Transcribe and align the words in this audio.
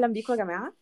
أهلا 0.00 0.12
بيكم 0.12 0.32
يا 0.32 0.38
جماعة. 0.38 0.72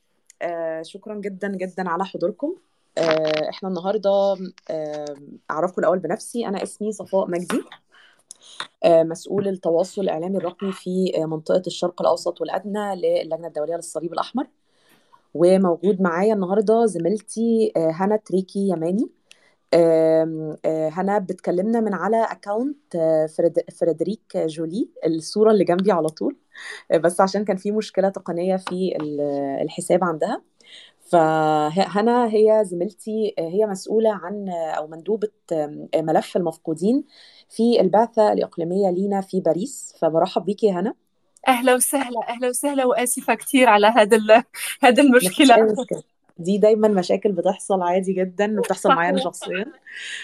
آه 0.43 0.83
شكرا 0.83 1.15
جدا 1.15 1.49
جدا 1.49 1.89
على 1.89 2.05
حضوركم. 2.05 2.55
آه 2.99 3.49
إحنا 3.49 3.69
النهارده 3.69 4.37
آه 4.71 5.15
أعرفكم 5.51 5.81
الأول 5.81 5.99
بنفسي. 5.99 6.47
أنا 6.47 6.63
اسمي 6.63 6.93
صفاء 6.93 7.31
مجدي. 7.31 7.63
آه 8.85 9.03
مسؤول 9.03 9.49
التواصل 9.49 10.03
الإعلامي 10.03 10.37
الرقمي 10.37 10.73
في 10.73 11.13
آه 11.17 11.27
منطقة 11.27 11.63
الشرق 11.67 12.01
الأوسط 12.03 12.41
والأدنى 12.41 12.95
للجنة 12.97 13.47
الدولية 13.47 13.77
للصليب 13.77 14.13
الأحمر. 14.13 14.47
وموجود 15.35 16.01
معايا 16.01 16.35
النهارده 16.35 16.87
زميلتي 16.87 17.73
آه 17.77 17.91
هنا 17.91 18.17
تريكي 18.17 18.69
يماني. 18.69 19.11
هنا 20.93 21.19
بتكلمنا 21.19 21.81
من 21.81 21.95
على 21.95 22.25
account 22.31 22.97
فريدريك 23.81 24.37
جولي 24.37 24.89
الصورة 25.07 25.51
اللي 25.51 25.65
جنبي 25.65 25.93
على 25.93 26.09
طول. 26.09 26.37
آه، 26.91 26.97
بس 26.97 27.21
عشان 27.21 27.45
كان 27.45 27.57
في 27.57 27.71
مشكلة 27.71 28.09
تقنية 28.09 28.57
في 28.57 28.97
ال- 29.01 29.21
الحساب 29.63 30.05
عندها. 30.05 30.43
فهنا 31.11 32.27
هي 32.27 32.63
زميلتي 32.65 33.35
آه، 33.39 33.49
هي 33.49 33.67
مسؤولة 33.67 34.11
عن 34.13 34.49
آه، 34.49 34.71
أو 34.71 34.87
مندوبة 34.87 35.29
آه، 35.53 35.87
ملف 35.97 36.37
المفقودين 36.37 37.05
في 37.49 37.81
البعثة 37.81 38.33
الإقليمية 38.33 38.91
لينا 38.91 39.21
في 39.21 39.41
باريس. 39.41 39.95
فبرحب 40.01 40.45
بيكي 40.45 40.67
يا 40.67 40.73
هنا. 40.73 40.95
أهلا 41.49 41.75
وسهلا 41.75 42.21
أهلا 42.29 42.49
وسهلا 42.49 42.85
وآسفة 42.87 43.35
كثير 43.35 43.69
على 43.69 43.87
هذا 43.87 44.45
هذا 44.83 45.03
المشكلة. 45.03 45.77
دي 46.39 46.59
دايما 46.59 46.89
مشاكل 46.89 47.33
بتحصل 47.33 47.83
عادي 47.83 48.13
جدا 48.13 48.59
وبتحصل 48.59 48.89
معايا 48.89 49.11
أنا 49.11 49.19
شخصيا. 49.19 49.67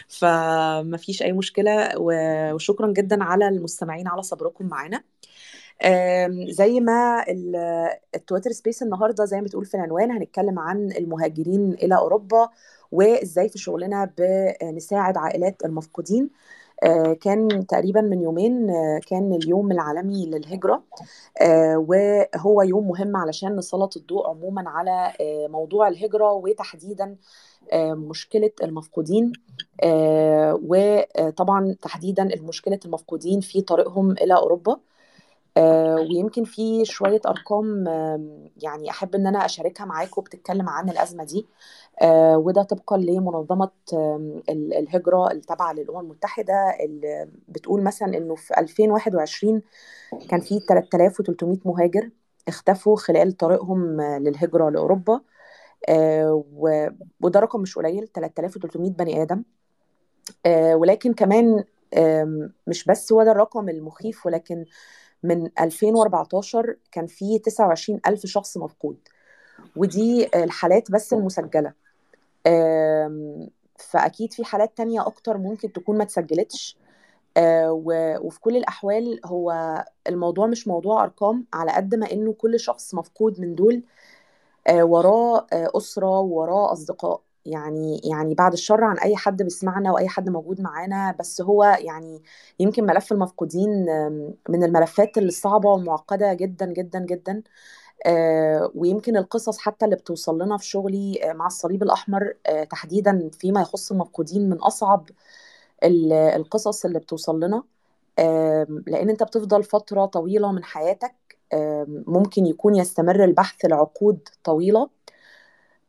فمفيش 0.09 1.23
أي 1.23 1.33
مشكلة 1.33 1.91
وشكرا 2.55 2.93
جدا 2.93 3.25
على 3.25 3.48
المستمعين 3.48 4.09
على 4.09 4.23
صبركم 4.23 4.66
معانا. 4.66 5.02
زي 6.48 6.80
ما 6.80 7.25
ال- 7.29 7.88
التويتر 8.15 8.51
سبيس 8.52 8.83
النهارده 8.83 9.25
زي 9.25 9.37
ما 9.37 9.43
بتقول 9.43 9.65
في 9.65 9.75
العنوان 9.75 10.11
هنتكلم 10.11 10.59
عن 10.59 10.93
المهاجرين 10.98 11.73
إلى 11.83 11.97
أوروبا 11.97 12.49
وإزاي 12.93 13.49
في 13.49 13.59
شغلنا 13.59 14.13
بنساعد 14.19 15.16
عائلات 15.16 15.65
المفقودين. 15.65 16.30
كان 17.21 17.66
تقريبا 17.66 18.01
من 18.01 18.23
يومين 18.23 18.71
آه، 18.71 19.01
كان 19.07 19.33
اليوم 19.33 19.73
العالمي 19.73 20.27
للهجرة 20.27 20.83
آه، 21.43 21.77
وهو 21.88 22.63
يوم 22.63 22.88
مهم 22.88 23.16
علشان 23.16 23.57
نسلط 23.57 23.97
الضوء 23.97 24.29
عموما 24.29 24.71
على 24.71 25.13
آه، 25.21 25.47
موضوع 25.49 25.88
الهجرة 25.88 26.33
وتحديدا 26.33 27.16
آه، 27.73 27.95
مشكلة 27.95 28.51
المفقودين 28.63 29.33
آه، 29.85 30.60
وطبعا 30.63 31.77
تحديدا 31.83 32.29
مشكلة 32.43 32.80
المفقودين 32.85 33.41
في 33.41 33.60
طريقهم 33.60 34.10
إلى 34.13 34.35
أوروبا. 34.37 34.73
آه، 34.73 34.91
ويمكن 35.58 36.45
في 36.45 36.84
شوية 36.84 37.20
أرقام 37.26 37.84
يعني 38.62 38.90
أحب 38.90 39.14
إن 39.14 39.26
أنا 39.26 39.45
أشاركها 39.45 39.84
معاكم 39.84 40.22
بتتكلم 40.22 40.68
عن 40.68 40.88
الأزمة 40.88 41.24
دي. 41.24 41.46
آه، 42.02 42.38
وده 42.38 42.62
طبقا 42.62 42.96
لمنظمة 42.96 43.70
الهجرة 44.50 45.30
التابعة 45.32 45.73
للأمم 45.73 46.00
المتحدة 46.00 46.76
اللي 46.80 47.28
بتقول 47.48 47.82
مثلا 47.82 48.16
إنه 48.16 48.34
في 48.34 48.58
2021 48.58 49.62
كان 50.28 50.40
في 50.40 50.60
3300 50.60 51.58
مهاجر 51.64 52.10
اختفوا 52.48 52.96
خلال 52.96 53.36
طريقهم 53.36 54.00
آه، 54.00 54.18
للهجرة 54.18 54.70
لأوروبا. 54.70 55.20
آه، 55.88 56.45
وده 57.20 57.40
رقم 57.40 57.60
مش 57.60 57.78
قليل 57.78 58.08
3300 58.08 58.90
بني 58.90 59.23
آدم. 59.23 59.42
آه، 60.46 60.74
ولكن 60.76 61.12
كمان 61.14 61.64
مش 62.66 62.84
بس 62.84 63.12
هو 63.12 63.23
ده 63.23 63.30
الرقم 63.32 63.68
المخيف 63.68 64.26
ولكن 64.26 64.64
من 65.22 65.50
2014 65.60 66.76
كان 66.92 67.06
في 67.06 67.38
29 67.38 68.00
ألف 68.06 68.26
شخص 68.26 68.56
مفقود. 68.56 68.98
ودي 69.76 70.28
الحالات 70.34 70.91
بس 70.91 71.12
المسجلة. 71.12 71.72
فأكيد 73.78 74.32
في 74.32 74.44
حالات 74.44 74.76
تانية 74.76 75.06
أكتر 75.06 75.38
ممكن 75.38 75.72
تكون 75.72 75.98
ما 75.98 76.04
اتسجلتش 76.04 76.76
آه، 77.36 77.72
وفي 78.22 78.41
كل 78.41 78.56
الأحوال 78.56 79.20
هو 79.24 79.84
الموضوع 80.08 80.47
مش 80.47 80.69
موضوع 80.69 81.04
أرقام 81.04 81.47
على 81.52 81.72
قد 81.72 81.94
ما 81.94 82.12
إنه 82.12 82.32
كل 82.32 82.60
شخص 82.60 82.94
مفقود 82.94 83.41
من 83.41 83.54
دول 83.54 83.82
آه، 84.66 84.84
وراه 84.84 85.47
آه، 85.52 85.70
أسرة 85.76 86.20
وراه 86.20 86.72
أصدقاء. 86.72 87.20
يعني 87.47 88.00
يعني 88.04 88.34
بعد 88.34 88.53
الشر 88.53 88.84
عن 88.84 88.98
أي 88.98 89.16
حد 89.16 89.42
بيسمعنا 89.42 89.92
وأي 89.92 90.08
حد 90.08 90.28
موجود 90.30 90.60
معانا 90.60 91.12
بس 91.20 91.41
هو 91.41 91.64
يعني 91.64 92.22
يمكن 92.60 92.86
ملف 92.86 93.12
المفقودين 93.12 93.70
من 94.48 94.64
الملفات 94.64 95.19
الصعبة 95.19 95.69
والمعقدة 95.70 96.34
جدا 96.34 96.66
جدا 96.66 96.98
جدا. 97.00 97.42
آه، 98.06 98.70
ويمكن 98.75 99.16
القصص 99.16 99.58
حتى 99.58 99.84
اللي 99.84 99.97
بتوصل 99.97 100.42
لنا 100.42 100.56
في 100.58 100.66
شغلي 100.66 101.30
آه، 101.30 101.32
مع 101.32 101.47
الصليب 101.47 101.82
الأحمر 101.82 102.34
آه، 102.47 102.64
تحديدا 102.64 103.30
فيما 103.32 103.60
يخص 103.60 103.92
المفقودين 103.92 104.48
من 104.50 104.56
أصعب 104.59 105.10
ال- 105.84 106.12
القصص 106.12 106.84
اللي 106.84 106.98
بتوصل 106.98 107.41
لنا. 107.41 107.62
آم، 108.19 108.84
لأن 108.86 109.10
أنت 109.10 109.22
بتفضل 109.22 109.64
فترة 109.64 110.06
طويلة 110.06 110.53
من 110.53 110.64
حياتك 110.64 111.14
ممكن 112.06 112.47
يكون 112.47 112.74
يستمر 112.76 113.24
البحث 113.24 113.64
لعقود 113.64 114.28
طويلة. 114.44 114.91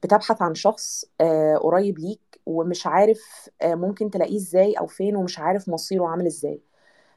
بتبحث 0.03 0.41
عن 0.41 0.56
شخص 0.56 1.06
آه، 1.22 1.56
قريب 1.58 2.00
ليك 2.00 2.40
ومش 2.46 2.88
عارف 2.88 3.50
آه، 3.62 3.75
ممكن 3.75 4.09
تلاقيه 4.12 4.36
إزاي 4.36 4.74
أو 4.74 4.88
فين 4.88 5.16
ومش 5.16 5.40
عارف 5.40 5.69
مصيره 5.69 6.08
عامل 6.08 6.25
إزاي. 6.25 6.62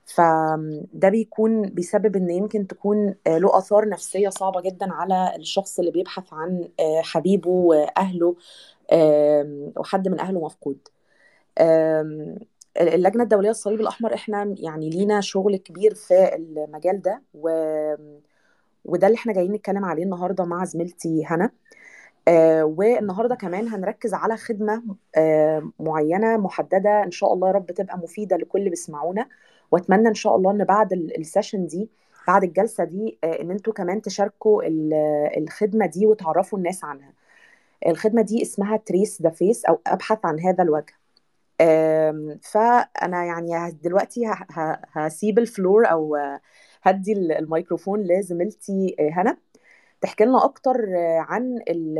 فده 0.07 1.09
بيكون 1.09 1.63
بيسبب 1.63 2.17
إن 2.17 2.31
يمكن 2.31 2.67
تكون 2.67 3.15
آه، 3.27 3.39
له 3.39 3.59
آثار 3.59 3.89
نفسية 3.89 4.29
صعبة 4.29 4.61
جدا 4.61 4.93
على 4.93 5.37
الشخص 5.37 5.79
اللي 5.79 5.91
بيبحث 5.91 6.33
عن 6.33 6.69
حبيبه 7.03 7.51
وأهله 7.51 8.37
وحد 9.77 10.09
من 10.09 10.21
أهله 10.21 10.41
مفقود. 10.45 10.79
اللجنة 12.81 13.23
الدولية 13.23 13.49
للصليب 13.49 13.81
الأحمر 13.81 14.15
إحنا 14.15 14.55
يعني 14.59 14.91
لينا 14.91 15.21
شغل 15.21 15.57
كبير 15.57 15.95
في 15.95 16.35
المجال 16.35 17.03
ده 17.03 17.23
و... 17.35 17.49
وده 18.85 19.07
اللي 19.07 19.17
إحنا 19.17 19.33
جايين 19.33 19.53
نتكلم 19.53 19.85
عليه 19.85 20.05
النهارده 20.05 20.45
مع 20.45 20.65
زميلتي 20.65 21.27
هنا. 21.27 21.51
آه، 22.29 22.65
والنهارده 22.65 23.35
كمان 23.35 23.69
هنركز 23.69 24.15
على 24.15 24.37
خدمة 24.37 24.83
آه، 25.17 25.71
معينة 25.81 26.37
محددة. 26.37 27.03
إن 27.05 27.11
شاء 27.11 27.33
الله 27.33 27.49
يا 27.49 27.53
رب 27.53 27.67
تبقى 27.71 27.99
مفيدة 27.99 28.37
لكل 28.37 28.59
اللي 28.59 28.71
بيسمعونا. 28.71 29.29
وأتمنى 29.71 30.09
إن 30.09 30.15
شاء 30.15 30.37
الله 30.37 30.51
إن 30.51 30.65
بعد 30.65 30.93
ال- 30.93 31.19
ال 31.21 31.26
session 31.26 31.67
دي 31.67 31.91
بعد 32.29 32.45
الجلسة 32.45 32.85
دي 32.85 33.19
آه، 33.25 33.41
إن 33.43 33.51
أنتوا 33.51 33.73
كمان 33.73 34.03
تشاركوا 34.03 34.63
ال- 34.63 34.95
الخدمة 35.43 35.87
دي 35.87 36.07
وتعرفوا 36.07 36.59
الناس 36.59 36.85
عنها. 36.85 37.13
الخدمة 37.87 38.23
دي 38.23 38.43
اسمها 38.43 38.77
Trace 38.77 39.23
the 39.23 39.31
Face 39.31 39.65
أو 39.65 39.81
أبحث 39.87 40.19
عن 40.25 40.41
هذا 40.41 40.63
الوجه. 40.65 40.95
فأنا 42.43 43.25
يعني 43.25 43.71
دلوقتي 43.83 44.31
هسيب 44.93 45.39
ال 45.39 45.47
floor 45.47 45.91
أو 45.91 46.17
هدي 46.83 47.13
الميكروفون 47.13 48.01
لزميلتي 48.03 48.97
هنا. 49.01 49.37
تحكي 50.01 50.25
لنا 50.25 50.45
أكتر 50.45 50.87
عن 51.19 51.57
ال- 51.69 51.99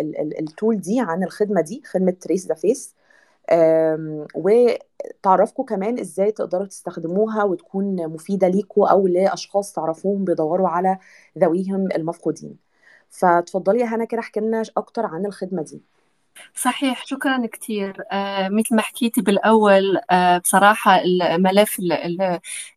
ال- 0.00 0.20
ال- 0.20 0.38
ال 0.40 0.48
tool 0.48 0.80
دي 0.80 1.00
عن 1.00 1.22
الخدمة 1.24 1.60
دي 1.60 1.82
خدمة 1.86 2.10
Trace 2.10 2.46
the 2.46 2.54
Face 2.54 2.94
وتعرفكم 4.34 5.62
كمان 5.62 5.98
إزاي 5.98 6.32
تقدروا 6.32 6.66
تستخدموها 6.66 7.44
وتكون 7.44 8.08
مفيدة 8.08 8.48
ليكوا 8.48 8.88
أو 8.88 9.06
لأشخاص 9.06 9.72
تعرفوهم 9.72 10.24
بيدوروا 10.24 10.68
على 10.68 10.98
ذويهم 11.38 11.88
المفقودين. 11.92 12.56
فتفضلي 13.10 13.80
يا 13.80 13.86
هنا 13.86 14.04
كده 14.04 14.20
احكي 14.20 14.40
لنا 14.40 14.62
أكتر 14.76 15.06
عن 15.06 15.26
الخدمة 15.26 15.62
دي. 15.62 15.82
صحيح 16.54 17.06
شكرا 17.06 17.46
كثير. 17.46 17.96
آه 18.12 18.48
مثل 18.48 18.74
ما 18.76 18.82
حكيتي 18.82 19.20
بالأول 19.20 19.98
آه 20.10 20.38
بصراحة 20.38 21.00
الملف 21.04 21.78
ال 21.78 21.92
ال 21.92 22.22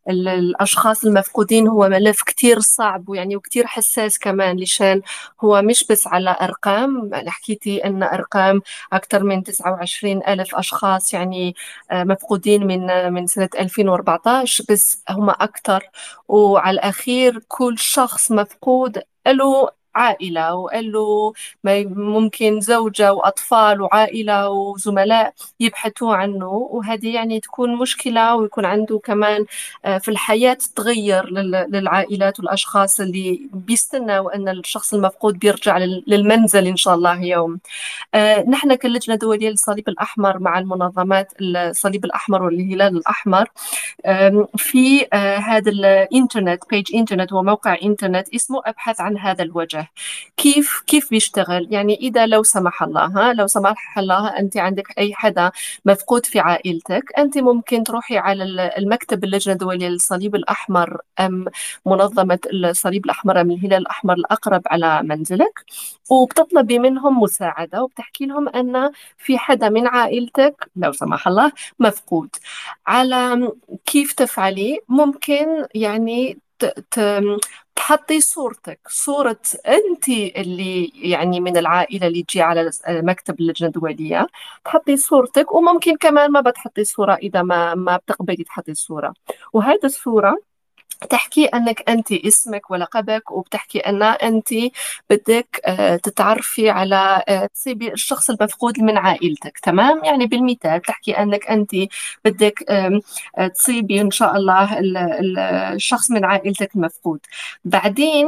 ال 0.10 0.28
الأشخاص 0.28 1.06
المفقودين 1.06 1.68
هو 1.68 1.90
ملف 1.90 2.24
كثير 2.24 2.60
صعب 2.60 3.10
ويعني 3.10 3.36
وكثير 3.36 3.68
حساس 3.68 4.20
كمان 4.20 4.58
لشان 4.60 5.02
هو 5.42 5.62
مش 5.62 5.86
بس 5.90 6.08
على 6.08 6.36
أرقام. 6.42 7.12
حكيتي 7.28 7.86
أن 7.86 8.04
أرقام 8.04 8.62
أكثر 8.94 9.24
من 9.24 9.44
29 9.44 10.22
ألف 10.28 10.56
أشخاص 10.56 11.14
يعني 11.14 11.56
آه 11.92 12.04
مفقودين 12.04 12.68
من 12.68 13.14
من 13.14 13.28
سنة 13.28 13.50
2014 13.60 14.64
بس 14.70 15.04
هم 15.10 15.30
أكثر. 15.30 15.84
وعلى 16.28 16.74
الأخير 16.76 17.40
كل 17.48 17.78
شخص 17.80 18.32
مفقود 18.32 19.02
له 19.28 19.70
عائلة 19.96 20.56
ما 21.64 21.76
ي- 21.78 21.86
ممكن 21.86 22.60
زوجة 22.62 23.14
وأطفال 23.14 23.82
وعائلة 23.82 24.50
وزملاء 24.50 25.34
يبحثوا 25.60 26.16
عنه 26.16 26.48
وهذه 26.50 27.14
يعني 27.16 27.40
تكون 27.40 27.76
مشكلة 27.76 28.36
ويكون 28.36 28.66
عنده 28.66 29.00
كمان 29.04 29.46
آه، 29.86 29.98
في 29.98 30.12
الحياة 30.12 30.54
تتغير 30.54 31.26
لل- 31.30 31.68
للعائلات 31.72 32.40
والأشخاص 32.40 33.00
اللي 33.00 33.50
بيستنوا 33.54 34.36
أن 34.36 34.50
الشخص 34.50 34.94
المفقود 34.94 35.40
بيرجع 35.40 35.78
لل- 35.78 36.04
للمنزل 36.08 36.68
إن 36.68 36.76
شاء 36.78 36.96
الله 36.96 37.22
يوم. 37.24 37.60
آه، 38.14 38.42
نحن 38.50 38.76
كلجنة 38.76 39.16
دولية 39.16 39.50
للصليب 39.50 39.90
الأحمر 39.90 40.40
مع 40.40 40.60
المنظمات 40.60 41.34
الصليب 41.42 42.06
الأحمر 42.06 42.44
والهلال 42.44 42.98
الأحمر. 42.98 43.50
في 44.58 45.08
آه، 45.14 45.38
هذا 45.38 45.72
الإنترنت 45.72 46.64
بيج 46.70 46.96
إنترنت 46.96 47.34
هو 47.34 47.44
موقع 47.44 47.78
إنترنت 47.84 48.34
اسمه 48.36 48.62
أبحث 48.66 49.02
عن 49.02 49.18
هذا 49.18 49.44
الوجه. 49.44 49.85
انتبه 49.86 50.36
كيف 50.38 50.84
كيف 50.88 51.10
بيشتغل؟ 51.10 51.68
يعني 51.72 51.96
إذا 51.96 52.26
لو 52.26 52.44
سمح 52.44 52.84
الله 52.84 53.06
ها 53.06 53.34
لو 53.34 53.48
سمح 53.48 53.98
الله 53.98 54.40
أنت 54.40 54.58
عندك 54.58 54.98
أي 55.00 55.14
حدا 55.14 55.52
مفقود 55.86 56.26
في 56.26 56.40
عائلتك 56.40 57.04
أنت 57.18 57.38
ممكن 57.38 57.84
تروحي 57.84 58.18
على 58.18 58.44
المكتب 58.78 59.24
اللجنة 59.24 59.54
الدولية 59.54 59.88
للصليب 59.88 60.36
الأحمر 60.36 61.02
أم 61.20 61.46
منظمة 61.86 62.40
الصليب 62.54 63.06
الأحمر 63.06 63.42
أم 63.42 63.52
الهلال 63.52 63.74
الأحمر 63.74 64.14
الأقرب 64.14 64.62
على 64.68 65.04
منزلك 65.04 65.66
وبتطلبي 66.10 66.80
منهم 66.80 67.22
مساعدة 67.22 67.84
وبتحكي 67.84 68.26
لهم 68.26 68.50
أن 68.50 68.92
في 69.18 69.38
حدا 69.38 69.70
من 69.70 69.88
عائلتك 69.88 70.70
لو 70.76 70.92
سمح 70.92 71.28
الله 71.28 71.52
مفقود. 71.80 72.30
على 72.88 73.52
كيف 73.86 74.14
تفعلي؟ 74.14 74.80
ممكن 74.90 75.66
يعني 75.76 76.38
تحطي 77.76 78.22
صورتك 78.22 78.80
صورة 78.90 79.40
أنت 79.68 80.10
اللي 80.10 80.92
يعني 80.96 81.40
من 81.40 81.58
العائلة 81.58 82.08
اللي 82.08 82.24
تجي 82.24 82.42
على 82.42 82.72
مكتب 82.90 83.40
اللجنة 83.40 83.68
الدولية 83.68 84.28
تحطي 84.66 84.98
صورتك 84.98 85.56
وممكن 85.56 85.98
كمان 85.98 86.32
ما 86.32 86.42
بتحطي 86.42 86.84
صورة 86.84 87.14
إذا 87.16 87.42
ما 87.42 87.76
ما 87.76 87.98
بتقبلي 87.98 88.44
تحطي 88.44 88.74
صورة. 88.74 89.14
وهذه 89.54 89.80
الصورة 89.84 90.38
تحكي 91.10 91.46
أنك 91.46 91.90
انت 91.90 92.12
اسمك 92.12 92.72
ولقبك 92.72 93.32
وبتحكي 93.32 93.80
أن 93.80 94.04
انت 94.04 94.50
بدك 95.10 95.62
آه، 95.66 95.96
تتعرفي 95.96 96.70
على 96.70 97.24
آه، 97.28 97.46
تصيبي 97.46 97.94
الشخص 97.94 98.30
المفقود 98.30 98.80
من 98.80 98.98
عائلتك 98.98 99.60
تمام؟ 99.60 100.04
يعني 100.04 100.28
بالمثال 100.28 100.82
تحكي 100.82 101.12
أنك 101.12 101.48
انت 101.48 101.72
بدك 102.26 102.64
آه، 102.70 103.02
تصيبي 103.48 104.02
إن 104.02 104.12
شاء 104.12 104.36
الله 104.36 104.70
الشخص 105.74 106.12
من 106.12 106.26
عائلتك 106.26 106.76
المفقود. 106.76 107.20
بعدين 107.66 108.28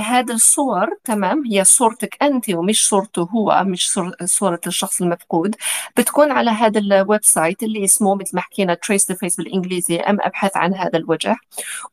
هذه 0.00 0.32
الصور 0.32 0.88
تمام؟ 1.04 1.44
هي 1.46 1.64
صورتك 1.64 2.16
انت 2.22 2.50
ومش 2.50 2.88
صورته 2.88 3.22
هو 3.22 3.62
مش 3.66 3.98
صورة 4.24 4.60
الشخص 4.66 5.02
المفقود. 5.02 5.56
بتكون 5.96 6.30
على 6.32 6.50
هذا 6.50 6.78
ال 6.78 7.24
website 7.24 7.62
اللي 7.62 7.84
اسمه 7.84 8.14
مثل 8.14 8.36
ما 8.36 8.40
حكينا 8.40 8.74
Trace 8.74 9.10
the 9.10 9.16
Face 9.16 9.36
بالإنجليزي 9.36 9.96
أم 10.00 10.18
أبحث 10.20 10.56
عن 10.56 10.74
هذا 10.74 10.98
الوجه. 10.98 11.36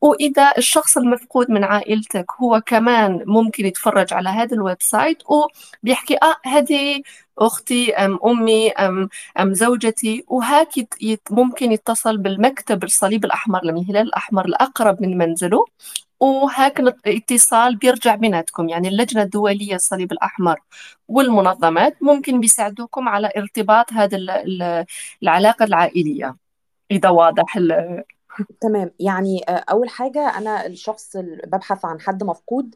وإذا 0.01 0.51
الشخص 0.57 0.98
المفقود 0.98 1.51
من 1.51 1.63
عائلتك 1.63 2.25
هو 2.42 2.62
كمان 2.65 3.24
ممكن 3.25 3.65
يتفرج 3.65 4.13
على 4.13 4.30
هذا 4.30 4.56
ال 4.56 4.78
website 4.81 5.24
وبيحكي 5.30 6.15
آه 6.24 6.36
هذه 6.45 7.01
أختي 7.39 7.94
أم 7.94 8.19
أمي 8.25 8.71
أم 8.71 9.09
أم 9.39 9.53
زوجتي 9.53 10.24
وهاك 10.27 10.69
ممكن 11.31 11.71
يتصل 11.71 12.18
بالمكتب 12.18 12.83
الصليب 12.83 13.25
الأحمر 13.25 13.62
من 13.63 13.77
الهلال 13.77 14.07
الأحمر 14.07 14.45
الأقرب 14.45 15.01
من 15.01 15.18
منزله 15.18 15.65
وهاك 16.19 16.80
الاتصال 16.80 17.75
بيرجع 17.75 18.15
بيناتكم 18.15 18.69
يعني 18.69 18.88
اللجنة 18.88 19.21
الدولية 19.24 19.75
الصليب 19.75 20.12
الأحمر 20.12 20.59
والمنظمات 21.07 21.98
ممكن 22.03 22.39
بيساعدوكم 22.39 23.09
على 23.09 23.31
ارتباط 23.38 23.94
هذه 23.94 24.15
العلاقة 25.24 25.65
العائلية 25.65 26.36
إذا 26.92 27.09
واضح 27.09 27.57
تمام. 28.60 28.92
يعني 29.00 29.44
آه، 29.50 29.64
أول 29.72 29.90
حاجة 29.90 30.38
أنا 30.38 30.66
الشخص 30.66 31.16
اللي 31.16 31.42
ببحث 31.48 31.86
عن 31.86 32.02
حد 32.02 32.24
مفقود 32.24 32.76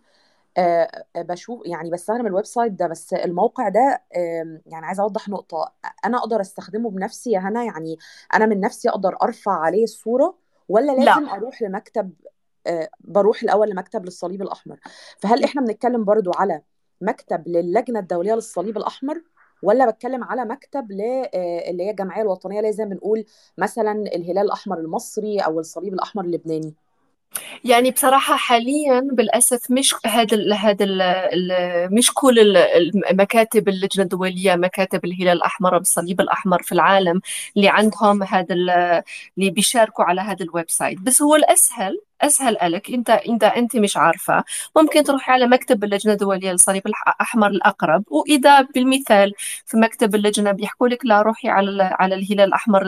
آه، 0.58 1.06
آه، 1.16 1.22
بشوف 1.22 1.62
يعني 1.66 1.90
بستخدم 1.90 2.28
ال 2.28 2.46
website 2.46 2.72
ده 2.72 2.88
بس 2.88 3.14
الموقع 3.14 3.70
ده 3.70 4.04
يعني 4.66 4.86
عايزة 4.86 5.04
أوضح 5.04 5.30
نقطة. 5.30 5.72
أنا 6.06 6.18
أقدر 6.18 6.42
أستخدمه 6.42 6.90
بنفسي 6.90 7.32
يا 7.32 7.40
هنا 7.40 7.64
يعني 7.64 7.98
أنا 8.34 8.46
من 8.46 8.60
نفسي 8.60 8.90
أقدر 8.90 9.18
أرفع 9.24 9.52
عليه 9.52 9.84
الصورة 9.84 10.38
ولا 10.70 10.92
لازم 10.92 11.24
لا 11.24 11.34
أروح 11.34 11.62
لمكتب 11.62 12.14
بروح 13.00 13.44
الأول 13.44 13.70
لمكتب 13.70 14.06
للصليب 14.06 14.42
الأحمر؟ 14.42 14.80
فهل 15.20 15.44
إحنا 15.44 15.62
بنتكلم 15.62 16.04
برضو 16.04 16.32
على 16.36 16.62
مكتب 17.02 17.48
للجنة 17.48 18.00
الدولية 18.00 18.34
للصليب 18.34 18.78
الأحمر؟ 18.78 19.22
ولا 19.66 19.92
بتكلم 19.92 20.24
على 20.24 20.46
مكتب 20.46 20.92
ل 20.92 21.02
آه، 21.36 21.70
اللي 21.70 21.84
هي 21.84 21.90
الجمعية 21.92 22.22
الوطنية 22.22 22.60
اللي 22.60 22.74
زي 22.74 22.86
ما 22.86 22.90
بنقول 22.90 23.26
مثلا 23.58 23.92
الهلال 23.92 24.40
الأحمر 24.46 24.80
المصري 24.80 25.40
أو 25.40 25.60
الصليب 25.60 25.94
الأحمر 25.94 26.26
اللبناني. 26.26 26.76
يعني 27.64 27.92
بصراحة 27.92 28.36
حاليا 28.36 29.00
بالأسف 29.12 29.72
مش 29.72 29.96
هذا 30.06 30.54
هذا 30.56 30.86
مش 31.92 32.14
كل 32.14 32.58
المكاتب 33.12 33.70
اللجنة 33.70 34.04
الدولية 34.04 34.56
مكاتب 34.56 35.06
الهلال 35.06 35.32
الأحمر 35.38 35.74
والصليب 35.74 36.22
الأحمر 36.22 36.64
في 36.64 36.72
العالم 36.72 37.22
اللي 37.58 37.70
عندهم 37.70 38.24
هذا 38.24 38.56
اللي 38.56 39.50
بيشاركوا 39.50 40.06
على 40.06 40.22
هذا 40.22 40.44
ال 40.46 40.70
website. 40.70 41.00
بس 41.02 41.22
هو 41.22 41.36
الأسهل 41.36 42.02
أسهل 42.22 42.58
لك 42.62 42.90
إنت 42.92 43.10
إنت 43.10 43.44
أنت 43.44 43.76
مش 43.76 43.98
عارفة. 43.98 44.44
ممكن 44.78 45.04
تروحي 45.04 45.32
على 45.32 45.48
مكتب 45.48 45.84
اللجنة 45.84 46.14
الدولية 46.14 46.52
للصليب 46.52 46.88
الأحمر 46.88 47.48
الأقرب. 47.48 48.04
وإذا 48.12 48.62
بالمثال 48.62 49.34
في 49.66 49.78
مكتب 49.78 50.16
اللجنة 50.16 50.52
بيحكوا 50.52 50.88
لك 50.88 51.06
لا 51.06 51.22
روحي 51.22 51.50
على 51.50 51.84
على 52.00 52.16
الهلال 52.16 52.42
الأحمر 52.48 52.84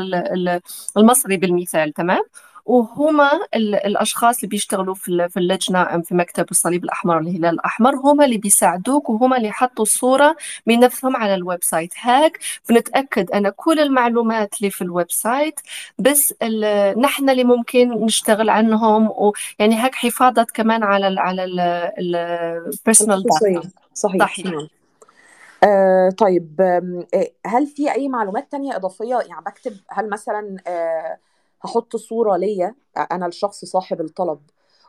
المصري 0.98 1.38
بالمثال 1.38 1.94
تمام؟ 1.94 2.24
وهما 2.68 3.32
الأشخاص 3.56 4.38
اللي 4.38 4.48
بيشتغلوا 4.48 4.94
في 4.94 5.30
في 5.30 5.38
اللجنة 5.38 6.02
في 6.02 6.16
مكتب 6.16 6.46
الصليب 6.52 6.84
الأحمر 6.84 7.16
والهلال 7.16 7.54
الأحمر 7.54 7.96
هما 7.96 8.26
اللي 8.26 8.38
بيساعدوك 8.38 9.10
وهما 9.10 9.38
اللي 9.38 9.52
حطوا 9.52 9.84
الصورة 9.84 10.36
من 10.66 10.80
نفسهم 10.80 11.16
على 11.16 11.36
ال 11.36 11.64
website. 11.64 11.94
هيك 12.02 12.40
بنتأكد 12.70 13.32
أن 13.32 13.50
كل 13.50 13.80
المعلومات 13.80 14.58
اللي 14.58 14.70
في 14.70 14.82
ال 14.82 15.12
website 15.12 15.60
بس 16.00 16.34
نحن 16.98 17.30
اللي 17.30 17.44
ممكن 17.44 18.06
نشتغل 18.06 18.50
عنهم 18.50 19.10
ويعني 19.12 19.76
هاك 19.76 19.96
حفاظه 19.96 20.48
كمان 20.54 20.84
على 20.84 21.08
ال 21.08 21.20
على 21.20 21.44
البيرسونال 21.98 23.24
داتا 23.24 23.70
صحيح 23.94 24.20
صحيح 24.20 24.54
آه 25.64 26.10
طيب 26.10 26.62
آه، 26.62 27.32
هل 27.46 27.68
في 27.68 27.92
أي 27.92 28.08
معلومات 28.10 28.52
تانية 28.52 28.76
إضافية؟ 28.76 29.16
يعني 29.16 29.42
بكتب 29.46 29.74
هل 29.90 30.10
مثلا 30.10 30.58
آه 30.68 31.18
هحط 31.62 31.96
صورة 31.96 32.38
ليا 32.38 32.76
أنا 33.12 33.26
الشخص 33.26 33.66
صاحب 33.66 34.02
الطلب. 34.02 34.40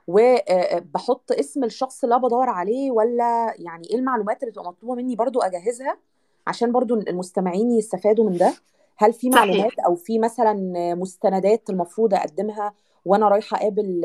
وبحط 0.06 1.32
اسم 1.32 1.64
الشخص 1.64 2.04
اللي 2.04 2.18
بدور 2.18 2.48
عليه 2.48 2.90
ولا 2.90 3.54
يعني 3.58 3.88
إيه 3.90 3.96
المعلومات 3.96 4.42
اللي 4.42 4.50
بتبقى 4.52 4.68
مطلوبة 4.68 4.94
مني 4.94 5.16
برضو 5.16 5.40
أجهزها 5.40 5.98
عشان 6.46 6.72
برضو 6.72 6.94
المستمعين 6.94 7.70
يستفادوا 7.70 8.30
من 8.30 8.36
ده. 8.38 8.54
هل 8.96 9.12
في 9.12 9.30
معلومات 9.30 9.60
صحيح 9.72 9.86
أو 9.86 9.94
في 9.94 10.18
مثلا 10.18 10.54
مستندات 10.94 11.70
المفروض 11.70 12.14
أقدمها 12.14 12.72
وأنا 13.04 13.28
رايحة 13.28 13.56
أقابل 13.56 14.00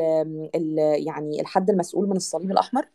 يعني 0.98 1.40
الحد 1.40 1.70
المسؤول 1.70 2.08
من 2.08 2.16
الصليب 2.16 2.50
الأحمر؟ 2.50 2.88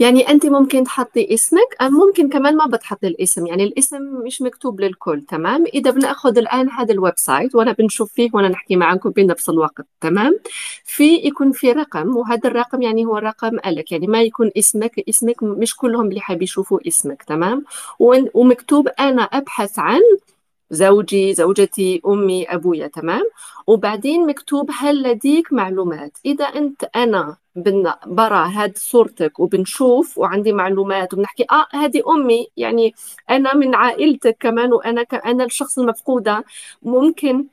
يعني 0.00 0.28
أنت 0.28 0.46
ممكن 0.46 0.84
تحطي 0.84 1.34
اسمك 1.34 1.76
أم 1.80 1.92
ممكن 1.92 2.28
كمان 2.28 2.56
ما 2.56 2.66
بتحطي 2.66 3.06
الاسم 3.06 3.46
يعني 3.46 3.64
الاسم 3.64 4.02
مش 4.02 4.42
مكتوب 4.42 4.80
للكل 4.80 5.22
تمام؟ 5.28 5.64
إذا 5.74 5.90
بنأخذ 5.90 6.38
الآن 6.38 6.70
هذا 6.70 6.92
ال 6.92 7.14
website 7.16 7.54
وأنا 7.54 7.72
بنشوف 7.72 8.12
فيه 8.12 8.30
وأنا 8.32 8.48
نحكي 8.48 8.76
معكم 8.76 9.10
بنفس 9.10 9.48
الوقت 9.48 9.86
تمام؟ 10.00 10.38
في 10.84 11.14
يكون 11.14 11.52
في 11.52 11.72
رقم 11.72 12.16
وهذا 12.16 12.48
الرقم 12.48 12.82
يعني 12.82 13.06
هو 13.06 13.16
رقم 13.16 13.58
ألك 13.66 13.92
يعني 13.92 14.06
ما 14.06 14.22
يكون 14.22 14.50
اسمك 14.58 15.04
اسمك 15.08 15.42
مش 15.42 15.76
كلهم 15.76 16.08
اللي 16.08 16.20
حاب 16.20 16.42
يشوفوا 16.42 16.78
اسمك 16.88 17.22
تمام؟ 17.22 17.64
ومكتوب 18.34 18.88
أنا 18.88 19.22
أبحث 19.22 19.78
عن 19.78 20.00
زوجي 20.70 21.34
زوجتي 21.34 22.00
أمي 22.06 22.44
أبويا 22.44 22.86
تمام؟ 22.86 23.22
وبعدين 23.66 24.26
مكتوب 24.26 24.70
هل 24.78 25.02
لديك 25.02 25.52
معلومات. 25.52 26.18
إذا 26.26 26.44
أنت 26.44 26.84
أنا 26.96 27.36
برا 28.06 28.46
هاد 28.46 28.78
صورتك 28.78 29.40
وبنشوف 29.40 30.18
وعندي 30.18 30.52
معلومات 30.52 31.14
وبنحكي 31.14 31.46
آه 31.52 31.66
هذه 31.72 32.02
أمي 32.08 32.48
يعني 32.56 32.94
أنا 33.30 33.54
من 33.54 33.74
عائلتك 33.74 34.36
كمان 34.40 34.72
وأنا. 34.72 35.00
أنا 35.02 35.44
الشخص 35.44 35.78
المفقودة 35.78 36.44
ممكن 36.82 37.46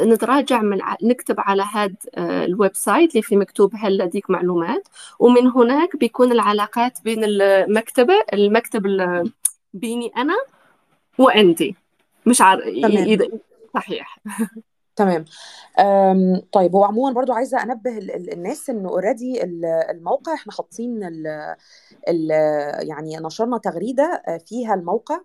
نتراجع 0.00 0.62
من 0.62 0.78
نكتب 1.02 1.34
على 1.38 1.62
هذا 1.62 1.94
آه، 2.14 2.44
ال 2.44 2.76
website 2.76 3.10
اللي 3.10 3.22
في 3.22 3.36
مكتوب 3.36 3.72
هل 3.76 3.98
لديك 3.98 4.30
معلومات. 4.30 4.88
ومن 5.18 5.46
هناك 5.46 5.96
بيكون 5.96 6.32
العلاقات 6.32 6.98
بين 7.04 7.24
المكتبة 7.24 8.14
المكتب 8.32 8.82
بيني 9.74 10.12
أنا 10.16 10.36
وأنت 11.18 11.62
مش 12.28 12.40
عارف 12.40 12.64
صحيح. 13.74 14.18
تمام. 14.96 15.24
طيب 16.52 16.76
هو 16.76 16.84
عموما 16.84 17.12
برضو 17.12 17.32
عايزة 17.32 17.62
أنبه 17.62 17.98
الناس 18.32 18.70
إنه 18.70 18.88
اوريدي 18.88 19.44
الموقع 19.90 20.34
إحنا 20.34 20.52
حاطين 20.52 21.02
يعني 22.80 23.16
نشرنا 23.16 23.58
تغريدة 23.58 24.22
آه، 24.28 24.38
فيها 24.38 24.74
الموقع. 24.74 25.20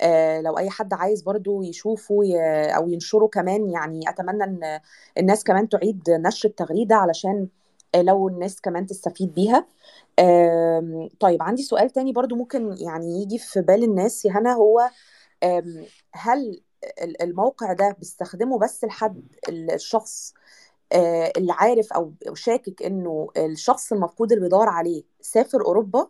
آه، 0.00 0.40
لو 0.40 0.58
أي 0.58 0.70
حد 0.70 0.94
عايز 0.94 1.22
برضو 1.22 1.62
يشوفه 1.62 2.40
أو 2.76 2.88
ينشره 2.88 3.26
كمان 3.26 3.70
يعني 3.70 4.10
أتمنى 4.10 4.44
إن 4.44 4.80
الناس 5.18 5.44
كمان 5.44 5.68
تعيد 5.68 6.10
نشر 6.10 6.48
التغريدة 6.48 6.96
علشان 6.96 7.48
آه، 7.94 8.02
لو 8.02 8.28
الناس 8.28 8.60
كمان 8.60 8.86
تستفيد 8.86 9.34
بيها. 9.34 9.66
طيب 11.20 11.42
عندي 11.42 11.62
سؤال 11.62 11.90
تاني 11.90 12.12
برضو 12.12 12.36
ممكن 12.36 12.76
يعني 12.78 13.22
يجي 13.22 13.38
في 13.38 13.60
بال 13.60 13.84
الناس. 13.84 14.24
يا 14.24 14.32
هنا 14.32 14.52
هو 14.52 14.90
هل 16.14 16.62
الموقع 17.22 17.72
ده 17.72 17.96
بيستخدمه 17.98 18.58
بس 18.58 18.84
لحد 18.84 19.22
الشخص 19.48 20.34
آه، 20.92 21.32
اللي 21.36 21.52
عارف 21.52 21.92
أو 21.92 22.14
شاكك 22.34 22.82
إنه 22.82 23.28
الشخص 23.36 23.92
المفقود 23.92 24.32
اللي 24.32 24.42
بيدور 24.44 24.68
عليه 24.68 25.04
سافر 25.20 25.60
أوروبا؟ 25.66 26.08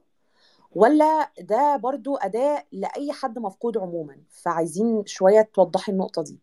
ولا 0.72 1.32
ده 1.40 1.76
برضو 1.76 2.16
أداة 2.16 2.64
لأي 2.72 3.12
حد 3.12 3.38
مفقود 3.38 3.78
عموما؟ 3.78 4.22
فعايزين 4.30 5.06
شوية 5.06 5.42
توضحي 5.54 5.92
النقطة 5.92 6.22
دي. 6.22 6.38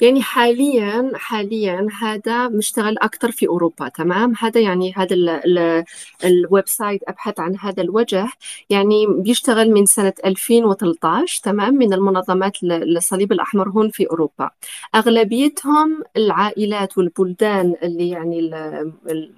يعني 0.00 0.22
حاليا 0.22 1.10
حاليا 1.14 1.86
هذا 2.00 2.48
مشتغل 2.48 2.98
أكثر 2.98 3.30
في 3.30 3.48
أوروبا 3.48 3.88
تمام؟ 3.88 4.32
هذا 4.38 4.60
يعني 4.60 4.92
هذا 4.96 5.14
ال 5.14 5.28
ال 5.28 5.84
ال 6.24 6.68
website 6.68 7.02
أبحث 7.08 7.40
عن 7.40 7.56
هذا 7.56 7.82
الوجه. 7.82 8.28
يعني 8.70 9.06
بيشتغل 9.06 9.70
من 9.70 9.86
سنة 9.86 10.12
2013 10.24 11.42
تمام؟ 11.44 11.74
من 11.74 11.92
المنظمات 11.92 12.62
للصليب 12.62 13.32
الأحمر 13.32 13.68
هون 13.68 13.90
في 13.90 14.06
أوروبا. 14.10 14.50
أغلبيتهم 14.94 16.02
العائلات 16.16 16.98
والبلدان 16.98 17.74
اللي 17.82 18.08
يعني 18.10 18.38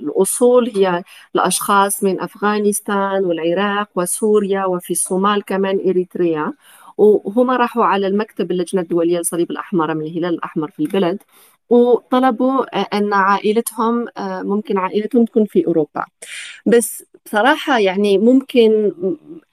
الأصول 0.00 0.70
هي 0.76 1.02
الأشخاص 1.34 2.04
من 2.04 2.20
أفغانستان 2.20 3.24
والعراق 3.24 3.88
وسوريا 3.94 4.64
وفي 4.64 4.90
الصومال 4.90 5.44
كمان 5.44 5.80
إريتريا. 5.88 6.52
وهم 6.98 7.50
راحوا 7.50 7.84
على 7.84 8.06
المكتب 8.06 8.50
اللجنة 8.50 8.82
الدولية 8.82 9.18
للصليب 9.18 9.50
الأحمر 9.50 9.94
من 9.94 10.06
الهلال 10.06 10.34
الأحمر 10.34 10.70
في 10.70 10.80
البلد 10.80 11.22
وطلبوا 11.70 12.64
أن 12.96 13.12
عائلتهم 13.12 14.06
ممكن 14.18 14.78
عائلتهم 14.78 15.24
تكون 15.24 15.44
في 15.44 15.66
أوروبا 15.66 16.04
بس 16.66 17.04
بصراحة 17.26 17.78
يعني 17.78 18.18
ممكن 18.18 18.92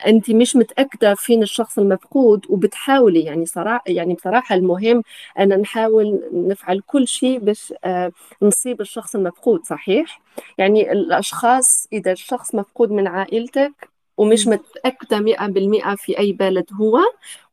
أنت 0.08 0.31
مش 0.31 0.55
متأكدة 0.55 1.15
فين 1.15 1.43
الشخص 1.43 1.79
المفقود 1.79 2.46
وبتحاولي 2.50 3.24
يعني 3.24 3.46
صراحة 3.46 3.84
يعني 3.88 4.13
بصراحة 4.13 4.55
المهم 4.55 5.03
أن 5.39 5.62
نحاول 5.62 6.19
نفعل 6.34 6.81
كل 6.88 7.08
شيء 7.08 7.39
باش 7.39 7.74
نصيب 8.41 8.81
الشخص 8.81 9.15
المفقود 9.15 9.65
صحيح؟ 9.65 10.22
يعني 10.58 10.91
الأشخاص 10.91 11.88
إذا 11.93 12.12
الشخص 12.12 12.55
مفقود 12.55 12.91
من 12.91 13.08
عائلتك 13.08 13.88
ومش 14.19 14.47
متأكدة 14.47 15.19
مئة 15.19 15.47
بالمئة 15.47 15.95
في 15.95 16.19
أي 16.19 16.31
بلد 16.31 16.65
هو. 16.73 16.99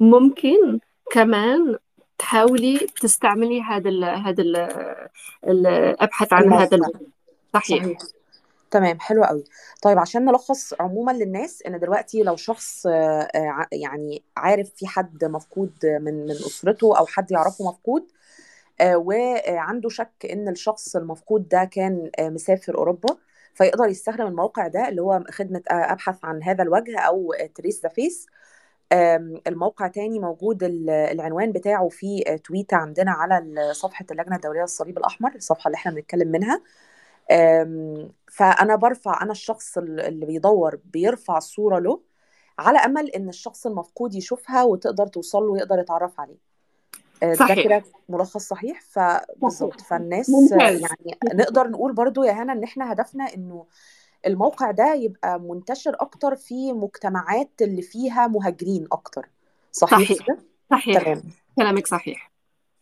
ممكن 0.00 0.80
كمان 1.12 1.76
تحاولي 2.18 2.78
تستعملي 3.00 3.62
هذا 3.62 3.88
ال 3.88 4.04
هذا 4.04 4.42
ال 5.48 5.66
ابحث 6.00 6.32
عن 6.32 6.52
هذا 6.52 6.78
صحيح. 7.54 7.84
صحيح. 7.84 7.98
تمام 8.70 9.00
حلو 9.00 9.24
قوي. 9.24 9.44
طيب 9.82 9.98
عشان 9.98 10.24
نلخص 10.24 10.74
عموما 10.80 11.12
للناس 11.12 11.62
إن 11.62 11.78
دلوقتي 11.78 12.22
لو 12.22 12.36
شخص 12.36 12.86
آه، 12.86 13.28
آه، 13.34 13.66
يعني 13.72 14.22
عارف 14.36 14.70
في 14.76 14.86
حد 14.86 15.24
مفقود 15.24 15.72
من 15.82 16.24
من 16.24 16.30
أسرته 16.30 16.98
أو 16.98 17.06
حد 17.06 17.32
يعرفه 17.32 17.64
مفقود 17.68 18.02
آه، 18.80 18.96
وعنده 18.96 19.88
شك 19.88 20.26
إن 20.32 20.48
الشخص 20.48 20.96
المفقود 20.96 21.48
ده 21.48 21.64
كان 21.64 22.10
مسافر 22.20 22.74
أوروبا 22.78 23.16
فيقدر 23.56 23.84
يستخدم 23.88 24.26
الموقع 24.26 24.66
ده 24.66 24.88
اللي 24.88 25.02
هو 25.02 25.24
خدمة 25.30 25.62
أبحث 25.68 26.24
عن 26.24 26.42
هذا 26.42 26.62
الوجه 26.62 26.98
أو 26.98 27.34
Trace 27.54 27.82
the 27.82 27.88
Face. 27.88 28.26
الموقع 29.46 29.88
تاني 29.88 30.18
موجود 30.18 30.58
العنوان 30.62 31.52
بتاعه 31.52 31.88
في 31.88 32.38
tweet 32.44 32.74
عندنا 32.74 33.10
على 33.10 33.44
صفحة 33.72 34.04
اللجنة 34.10 34.36
الدولية 34.36 34.60
للصليب 34.60 34.98
الأحمر 34.98 35.34
الصفحة 35.34 35.68
اللي 35.68 35.76
إحنا 35.76 35.92
بنتكلم 35.92 36.28
منها. 36.28 36.62
فأنا 38.32 38.76
برفع 38.76 39.22
أنا 39.22 39.32
الشخص 39.32 39.78
اللي 39.78 40.26
بيدور 40.26 40.80
بيرفع 40.84 41.36
الصورة 41.38 41.78
له 41.78 42.00
على 42.58 42.78
أمل 42.78 43.10
إن 43.10 43.28
الشخص 43.28 43.66
المفقود 43.66 44.14
يشوفها 44.14 44.62
وتقدر 44.64 45.06
توصل 45.06 45.42
له 45.42 45.52
ويقدر 45.52 45.78
يتعرف 45.78 46.20
عليه. 46.20 46.55
كده 47.64 47.82
ملخص 48.08 48.48
صحيح. 48.48 48.80
فبالظبط 48.80 49.80
فالناس 49.80 50.30
ممتاز. 50.30 50.80
يعني 50.80 51.18
نقدر 51.34 51.68
نقول 51.68 51.92
برضو 51.92 52.24
يا 52.24 52.32
هنا 52.32 52.52
إن 52.52 52.64
إحنا 52.64 52.92
هدفنا 52.92 53.34
إنه 53.34 53.66
الموقع 54.26 54.70
ده 54.70 54.94
يبقى 54.94 55.40
منتشر 55.40 55.96
أكتر 56.00 56.36
في 56.36 56.72
مجتمعات 56.72 57.50
اللي 57.60 57.82
فيها 57.82 58.26
مهاجرين 58.26 58.86
أكتر. 58.92 59.28
صحيح 59.72 60.12
صحيح. 60.12 60.36
صحيح. 60.70 61.02
تمام. 61.02 61.22
كلامك 61.56 61.86
صحيح. 61.86 62.32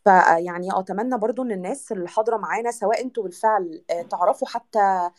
فيعني 0.05 0.69
أتمنى 0.73 1.19
برضو 1.19 1.43
إن 1.43 1.53
الناس 1.53 1.93
اللي 1.93 2.09
حاضرة 2.09 2.37
معانا 2.37 2.71
سواء 2.71 3.03
أنتوا 3.05 3.23
بالفعل 3.23 3.83
آه، 3.91 4.03
تعرفوا 4.03 4.49
حتى 4.49 5.11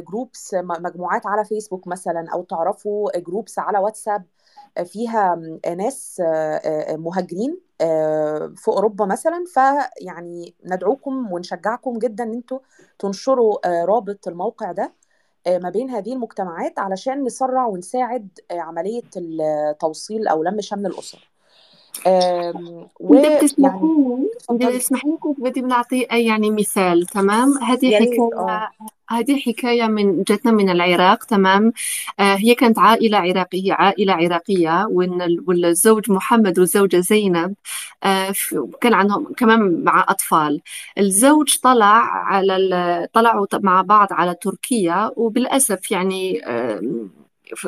groups 0.00 0.54
مجموعات 0.54 1.26
على 1.26 1.44
فيسبوك 1.44 1.86
مثلا 1.86 2.26
أو 2.34 2.42
تعرفوا 2.42 3.18
groups 3.18 3.58
على 3.58 3.78
واتساب 3.78 4.24
آه، 4.78 4.82
فيها 4.82 5.34
ناس 5.76 6.22
آه، 6.26 6.96
مهاجرين 6.96 7.60
في 8.56 8.68
أوروبا 8.68 9.06
مثلا. 9.06 9.44
فيعني 9.46 10.54
ندعوكم 10.64 11.32
ونشجعكم 11.32 11.98
جدا 11.98 12.24
إن 12.24 12.32
أنتوا 12.32 12.58
تنشروا 12.98 13.84
رابط 13.84 14.28
الموقع 14.28 14.72
ده 14.72 14.92
ما 15.46 15.70
بين 15.70 15.90
هذه 15.90 16.12
المجتمعات 16.12 16.78
علشان 16.78 17.24
نسرع 17.24 17.66
ونساعد 17.66 18.28
عملية 18.50 19.02
التوصيل 19.16 20.28
أو 20.28 20.42
لم 20.42 20.60
شمل 20.60 20.86
الأسر. 20.86 21.30
إذا 22.06 23.40
اتفضلي. 24.36 24.76
بتسمحيني 24.76 25.16
كنت 25.16 25.40
بدي 25.40 25.62
بنعطي 25.62 26.00
يعني 26.00 26.50
مثال 26.50 27.06
تمام؟ 27.06 27.58
هذه 27.58 27.98
آه. 28.36 28.68
هذه 29.10 29.40
حكاية 29.40 29.86
من 29.86 30.22
جتنا 30.22 30.52
من 30.52 30.70
العراق 30.70 31.24
تمام؟ 31.24 31.72
آه 32.20 32.34
هي 32.34 32.54
كانت 32.54 32.78
عائلة 32.78 33.18
عراقية 33.18 33.72
عائلة 33.72 34.12
عراقية 34.12 34.86
والزوج 35.46 36.10
محمد 36.10 36.58
والزوجة 36.58 37.00
زينب 37.00 37.54
آه 38.04 38.34
كان 38.80 38.94
عندهم 38.94 39.32
كمان 39.36 39.84
مع 39.84 40.06
أطفال. 40.08 40.60
الزوج 40.98 41.58
طلع 41.62 41.86
على 42.04 43.08
طلعوا 43.12 43.46
مع 43.54 43.82
بعض 43.82 44.08
على 44.12 44.34
تركيا 44.34 45.10
وبالأسف 45.16 45.90
يعني 45.90 46.46
آه 46.46 46.80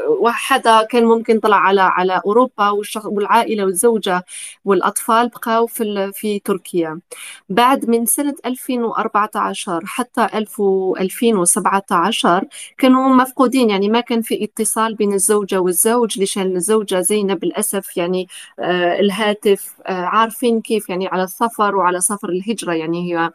وحدا 0.08 0.82
كان 0.82 1.04
ممكن 1.04 1.40
طلع 1.40 1.56
على 1.56 1.80
على 1.80 2.20
أوروبا 2.26 2.70
والعائلة 3.04 3.64
والزوجة 3.64 4.24
والأطفال 4.64 5.28
بقاو 5.28 5.66
في 5.66 6.12
في 6.14 6.38
تركيا. 6.38 7.00
بعد 7.48 7.88
من 7.90 8.06
سنة 8.06 8.34
2014 8.46 9.86
حتى 9.86 10.28
2017 10.34 12.44
كانوا 12.78 13.08
مفقودين 13.08 13.70
يعني 13.70 13.88
ما 13.88 14.00
كان 14.00 14.22
في 14.22 14.44
اتصال 14.44 14.94
بين 14.94 15.12
الزوجة 15.12 15.60
والزوج 15.60 16.20
لشان 16.22 16.56
الزوجة 16.56 17.00
زينب 17.00 17.44
للأسف 17.44 17.96
يعني 17.96 18.28
آه 18.58 19.00
الهاتف 19.00 19.74
آه 19.86 19.92
عارفين 20.04 20.60
كيف 20.60 20.88
يعني 20.88 21.06
على 21.08 21.24
السفر 21.24 21.76
وعلى 21.76 22.00
سفر 22.00 22.28
الهجرة 22.28 22.72
يعني 22.72 23.12
هي 23.12 23.30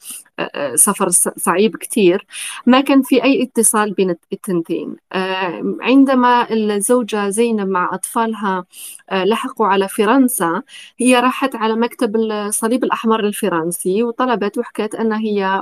سفر 0.76 1.10
صعيب 1.38 1.78
كتير. 1.78 2.26
ما 2.66 2.82
كان 2.82 3.02
في 3.02 3.24
أي 3.24 3.44
اتصال 3.44 3.94
بين 3.94 4.16
التنتين. 4.34 4.96
آه، 5.14 5.78
عندما 5.82 6.54
الزوجة 6.54 7.30
زينب 7.30 7.68
مع 7.68 7.90
أطفالها 7.94 8.66
آه، 9.10 9.24
لحقوا 9.24 9.68
على 9.68 9.88
فرنسا 9.88 10.62
هي 11.00 11.20
راحت 11.20 11.56
على 11.56 11.76
مكتب 11.76 12.16
الصليب 12.16 12.84
الأحمر 12.84 13.20
الفرنسي 13.20 14.04
وطلبت 14.04 14.58
وحكت 14.58 14.96
أن 14.96 15.14
هي 15.14 15.62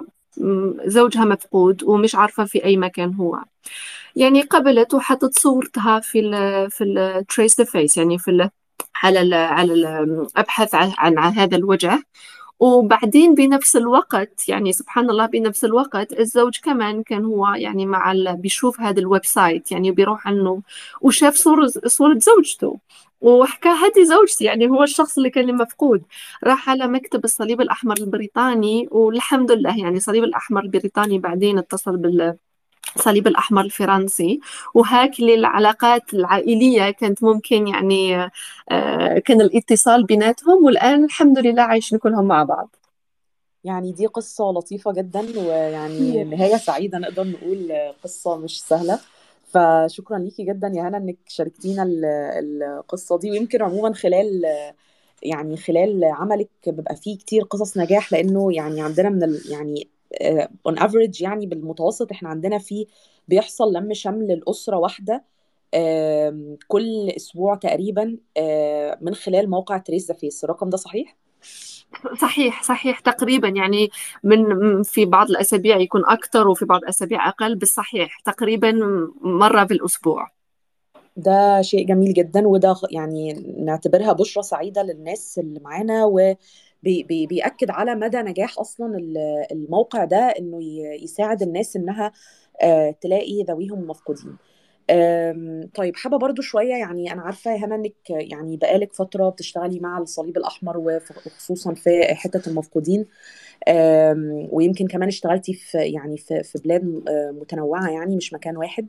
زوجها 0.85 1.25
مفقود 1.25 1.83
ومش 1.83 2.15
عارفة 2.15 2.45
في 2.45 2.63
أي 2.65 2.77
مكان 2.77 3.13
هو. 3.13 3.39
يعني 4.15 4.41
قبلت 4.41 4.93
وحطت 4.93 5.39
صورتها 5.39 5.99
في 5.99 6.19
ال 6.19 6.71
في 6.71 6.83
التريس 6.83 7.61
فيس 7.61 7.97
يعني 7.97 8.17
في 8.19 8.49
على 9.03 9.35
على 9.35 9.73
ال 9.73 10.27
أبحث 10.37 10.75
عن 10.75 11.17
هذا 11.17 11.57
الوجه. 11.57 12.03
وبعدين 12.59 13.35
بنفس 13.35 13.75
الوقت 13.75 14.49
يعني 14.49 14.73
سبحان 14.73 15.09
الله 15.09 15.25
بنفس 15.25 15.65
الوقت 15.65 16.19
الزوج 16.19 16.59
كمان 16.59 17.03
كان 17.03 17.25
هو 17.25 17.47
يعني 17.47 17.85
مع. 17.85 18.13
بيشوف 18.33 18.81
هذا 18.81 18.99
ال 18.99 19.25
website 19.25 19.71
يعني 19.71 19.91
بيروح 19.91 20.27
عنه 20.27 20.61
وشاف 21.01 21.35
صورة 21.35 21.67
صورة 21.85 22.17
زوجته 22.19 22.79
وحكى 23.21 23.69
هذه 23.69 24.03
زوجتي 24.03 24.43
يعني 24.45 24.67
هو 24.69 24.83
الشخص 24.83 25.17
اللي 25.17 25.29
كان 25.29 25.55
مفقود 25.57 26.03
راح 26.43 26.69
على 26.69 26.87
مكتب 26.87 27.25
الصليب 27.25 27.61
الأحمر 27.61 27.97
البريطاني 27.97 28.87
والحمد 28.91 29.51
لله 29.51 29.77
يعني 29.79 29.97
الصليب 29.97 30.23
الأحمر 30.23 30.61
البريطاني 30.63 31.19
بعدين 31.19 31.57
اتصل 31.57 31.97
بال 31.97 32.37
الصليب 32.95 33.27
الأحمر 33.27 33.61
الفرنسي 33.61 34.39
وهاك 34.73 35.19
للعلاقات 35.19 36.13
العائلية 36.13 36.91
كانت 36.91 37.23
ممكن 37.23 37.67
يعني 37.67 38.29
آه، 38.71 39.19
كان 39.19 39.41
الاتصال 39.41 40.03
بيناتهم 40.03 40.65
والآن 40.65 41.03
الحمد 41.05 41.39
لله 41.39 41.61
عايشين 41.61 41.97
كلهم 41.97 42.25
مع 42.25 42.43
بعض. 42.43 42.75
يعني 43.63 43.91
دي 43.91 44.05
قصة 44.05 44.51
لطيفة 44.51 44.91
جدا 44.93 45.19
ويعني 45.39 46.23
نهاية 46.23 46.57
سعيدة 46.57 46.97
نقدر 46.97 47.23
نقول 47.27 47.71
قصة 48.03 48.37
مش 48.37 48.61
سهلة. 48.63 48.99
فشكرا 49.53 50.17
ليكي 50.17 50.43
جدا 50.43 50.71
يا 50.75 50.81
هنا 50.87 50.97
إنك 50.97 51.17
شاركتينا 51.27 51.83
ال- 51.83 52.05
القصة 52.05 53.17
دي 53.17 53.31
ويمكن 53.31 53.61
عموما 53.61 53.93
خلال 53.93 54.41
يعني 55.23 55.57
خلال 55.57 56.03
عملك 56.03 56.49
بيبقى 56.67 56.95
فيه 56.95 57.17
كتير 57.17 57.43
قصص 57.43 57.77
نجاح 57.77 58.13
لأنه 58.13 58.53
يعني 58.53 58.81
عندنا 58.81 59.09
من 59.09 59.37
يعني 59.49 59.87
on 60.65 60.79
average 60.79 61.21
يعني 61.21 61.45
بالمتوسط 61.45 62.11
إحنا 62.11 62.29
عندنا 62.29 62.57
في 62.57 62.87
بيحصل 63.27 63.73
لم 63.73 63.93
شمل 63.93 64.31
الاسره 64.31 64.77
واحدة 64.77 65.23
كل 66.67 67.09
أسبوع 67.09 67.55
تقريبا 67.55 68.17
آه، 68.37 68.97
من 69.01 69.15
خلال 69.15 69.49
موقع 69.49 69.77
Trace 69.77 70.07
the 70.07 70.13
Face. 70.13 70.43
الرقم 70.43 70.69
ده 70.69 70.77
صحيح؟ 70.77 71.17
صحيح 72.21 72.63
صحيح 72.63 72.99
تقريبا. 72.99 73.47
يعني 73.47 73.89
من 74.23 74.83
في 74.83 75.05
بعض 75.05 75.29
الأسابيع 75.29 75.77
يكون 75.77 76.01
أكثر 76.05 76.47
وفي 76.47 76.65
بعض 76.65 76.81
الأسابيع 76.81 77.29
أقل 77.29 77.55
بس 77.55 77.67
صحيح 77.67 78.19
تقريبا 78.19 78.71
مرة 79.21 79.65
في 79.65 79.73
الأسبوع. 79.73 80.27
ده 81.17 81.61
شيء 81.61 81.87
جميل 81.87 82.13
جدا 82.13 82.47
وده 82.47 82.75
يعني 82.91 83.33
نعتبرها 83.57 84.13
بشرة 84.13 84.41
سعيدة 84.41 84.83
للناس 84.83 85.39
اللي 85.39 85.59
معانا 85.59 86.05
وبيأكد 86.87 87.69
على 87.69 87.95
مدى 87.95 88.17
نجاح 88.17 88.59
أصلا 88.59 88.97
ال- 88.97 89.45
الموقع 89.51 90.05
ده 90.05 90.17
إنه 90.17 90.63
يساعد 91.03 91.41
الناس 91.41 91.75
إنها 91.75 92.11
آه، 92.61 92.91
تلاقي 93.01 93.43
ذويهم 93.43 93.79
المفقودين 93.79 94.37
طيب 95.75 95.95
حابة 95.95 96.17
برضو 96.17 96.41
شوية 96.41 96.73
يعني 96.75 97.13
أنا 97.13 97.21
عارفة 97.21 97.51
يا 97.51 97.57
هنا 97.57 97.75
إنك 97.75 97.93
يعني 98.09 98.57
بقالك 98.57 98.93
فترة 98.93 99.29
بتشتغلي 99.29 99.79
مع 99.79 99.97
الصليب 99.97 100.37
الأحمر 100.37 100.77
وف- 100.77 101.27
وخصوصا 101.27 101.73
في 101.73 102.03
حتة 102.15 102.49
المفقودين. 102.49 103.05
ويمكن 104.51 104.87
كمان 104.87 105.07
اشتغلتي 105.07 105.53
في 105.53 105.77
يعني 105.77 106.17
في 106.17 106.43
في 106.43 106.59
بلاد 106.59 107.03
آه، 107.09 107.31
متنوعة 107.31 107.89
يعني 107.89 108.15
مش 108.15 108.33
مكان 108.33 108.57
واحد. 108.57 108.87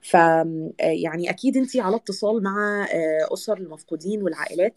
ف 0.00 0.16
آه، 0.16 0.46
يعني 0.80 1.30
أكيد 1.30 1.56
انت 1.56 1.76
على 1.76 1.96
اتصال 1.96 2.42
مع 2.42 2.86
أسر 3.32 3.56
المفقودين 3.58 4.22
والعائلات. 4.22 4.74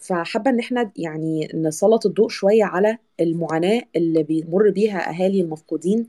فحابة 0.00 0.50
إن 0.50 0.58
إحنا 0.58 0.92
يعني 0.96 1.48
نسلط 1.54 2.06
الضوء 2.06 2.28
شوية 2.28 2.64
على 2.64 2.98
المعاناة 3.20 3.82
اللي 3.96 4.22
بيمر 4.22 4.70
بيها 4.70 5.10
أهالي 5.10 5.40
المفقودين 5.40 6.08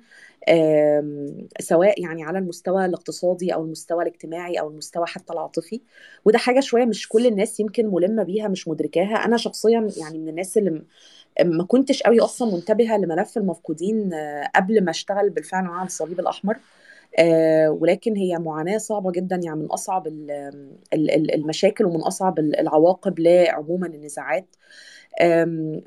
سواء 1.59 2.01
يعني 2.01 2.23
على 2.23 2.39
المستوى 2.39 2.85
الاقتصادي 2.85 3.53
أو 3.53 3.63
المستوى 3.63 4.03
الاجتماعي 4.03 4.59
أو 4.59 4.69
المستوى 4.69 5.05
حتى 5.05 5.33
العاطفي. 5.33 5.81
وده 6.25 6.37
حاجة 6.37 6.59
شوية 6.59 6.85
مش 6.85 7.09
كل 7.09 7.27
الناس 7.27 7.59
يمكن 7.59 7.87
ملمة 7.87 8.23
بيها 8.23 8.47
مش 8.47 8.67
مدركاها. 8.67 9.15
أنا 9.25 9.37
شخصيا 9.37 9.87
يعني 9.97 10.19
من 10.19 10.29
الناس 10.29 10.57
اللي 10.57 10.83
ما 11.45 11.63
كنتش 11.63 12.03
قوي 12.03 12.19
أصلا 12.19 12.55
منتبهة 12.55 12.97
لملف 12.97 13.37
المفقودين 13.37 14.13
آه، 14.13 14.51
قبل 14.55 14.83
ما 14.83 14.91
أشتغل 14.91 15.29
بالفعل 15.29 15.63
مع 15.63 15.83
الصليب 15.83 16.19
الأحمر. 16.19 16.57
ولكن 17.69 18.15
هي 18.15 18.37
معاناة 18.39 18.77
صعبة 18.77 19.11
جدا 19.11 19.35
يعني 19.43 19.59
من 19.59 19.65
أصعب 19.65 20.07
ال- 20.07 20.31
ال- 20.93 21.11
ال- 21.11 21.33
المشاكل 21.35 21.85
ومن 21.85 22.01
أصعب 22.01 22.39
ال- 22.39 22.59
العواقب 22.59 23.19
لعموما 23.19 23.87
النزاعات. 23.87 24.55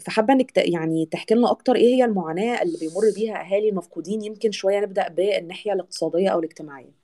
فحابة 0.01 0.33
إنك 0.35 0.51
ت- 0.51 0.59
يعني 0.59 1.07
تحكي 1.07 1.35
لنا 1.35 1.51
أكتر 1.51 1.77
إيه 1.77 1.95
هي 1.95 2.05
المعاناة 2.05 2.63
اللي 2.63 2.79
بيمر 2.79 3.11
بيها 3.17 3.41
أهالي 3.41 3.69
المفقودين 3.69 4.23
يمكن 4.25 4.53
شوية 4.53 4.81
نبدأ 4.81 5.09
بالناحية 5.09 5.73
الاقتصادية 5.73 6.29
أو 6.29 6.39
الاجتماعية. 6.39 7.04